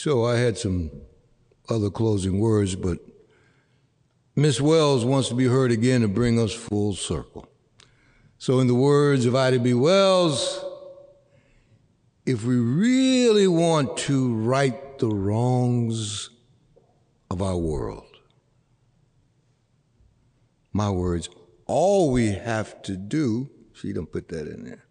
So 0.05 0.27
I 0.27 0.37
had 0.37 0.59
some 0.59 0.91
other 1.67 1.89
closing 1.89 2.39
words, 2.39 2.77
but 2.77 2.99
Miss 4.37 4.61
Wells 4.61 5.03
wants 5.03 5.31
to 5.31 5.35
be 5.35 5.47
heard 5.47 5.73
again 5.73 6.03
to 6.03 6.09
bring 6.09 6.39
us 6.39 6.53
full 6.53 6.93
circle. 6.93 7.49
So, 8.37 8.61
in 8.61 8.67
the 8.67 8.75
words 8.75 9.25
of 9.25 9.35
Ida 9.35 9.61
B. 9.61 9.73
Wells, 9.73 10.63
if 12.27 12.45
we 12.45 12.57
really 12.57 13.49
want 13.49 13.97
to 13.97 14.35
right 14.35 14.99
the 14.99 15.09
wrongs 15.09 16.29
of 17.31 17.41
our 17.41 17.57
world, 17.57 18.19
my 20.75 20.91
words, 20.91 21.31
all 21.65 22.13
we 22.13 22.33
have 22.33 22.83
to 22.83 22.99
do, 22.99 23.49
she 23.73 23.95
don't 23.95 24.13
put 24.13 24.29
that 24.29 24.49
in 24.49 24.65
there. 24.65 24.85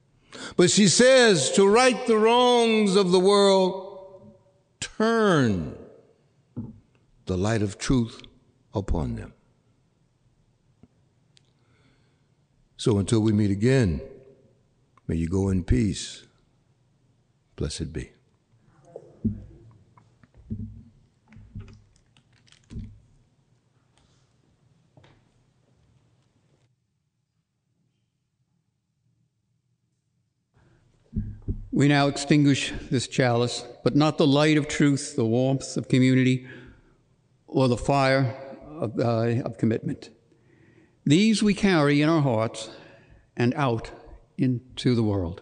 But 0.57 0.71
she 0.71 0.87
says 0.87 1.51
to 1.51 1.67
right 1.67 2.03
the 2.07 2.17
wrongs 2.17 2.95
of 2.95 3.11
the 3.11 3.19
world, 3.19 3.92
turn 4.97 5.75
the 7.25 7.37
light 7.37 7.61
of 7.61 7.77
truth 7.77 8.21
upon 8.73 9.15
them. 9.15 9.33
So 12.77 12.97
until 12.97 13.21
we 13.21 13.31
meet 13.31 13.51
again, 13.51 14.01
may 15.07 15.15
you 15.15 15.29
go 15.29 15.49
in 15.49 15.63
peace. 15.63 16.23
Blessed 17.55 17.93
be. 17.93 18.11
We 31.75 31.87
now 31.87 32.05
extinguish 32.05 32.71
this 32.91 33.07
chalice, 33.07 33.65
but 33.83 33.95
not 33.95 34.19
the 34.19 34.27
light 34.27 34.57
of 34.57 34.67
truth, 34.67 35.15
the 35.15 35.25
warmth 35.25 35.75
of 35.75 35.87
community, 35.87 36.45
or 37.47 37.67
the 37.67 37.77
fire 37.77 38.35
of, 38.67 38.99
uh, 38.99 39.41
of 39.43 39.57
commitment. 39.57 40.11
These 41.03 41.41
we 41.41 41.55
carry 41.55 42.03
in 42.03 42.09
our 42.09 42.21
hearts 42.21 42.69
and 43.35 43.55
out 43.55 43.89
into 44.37 44.93
the 44.93 45.01
world. 45.01 45.41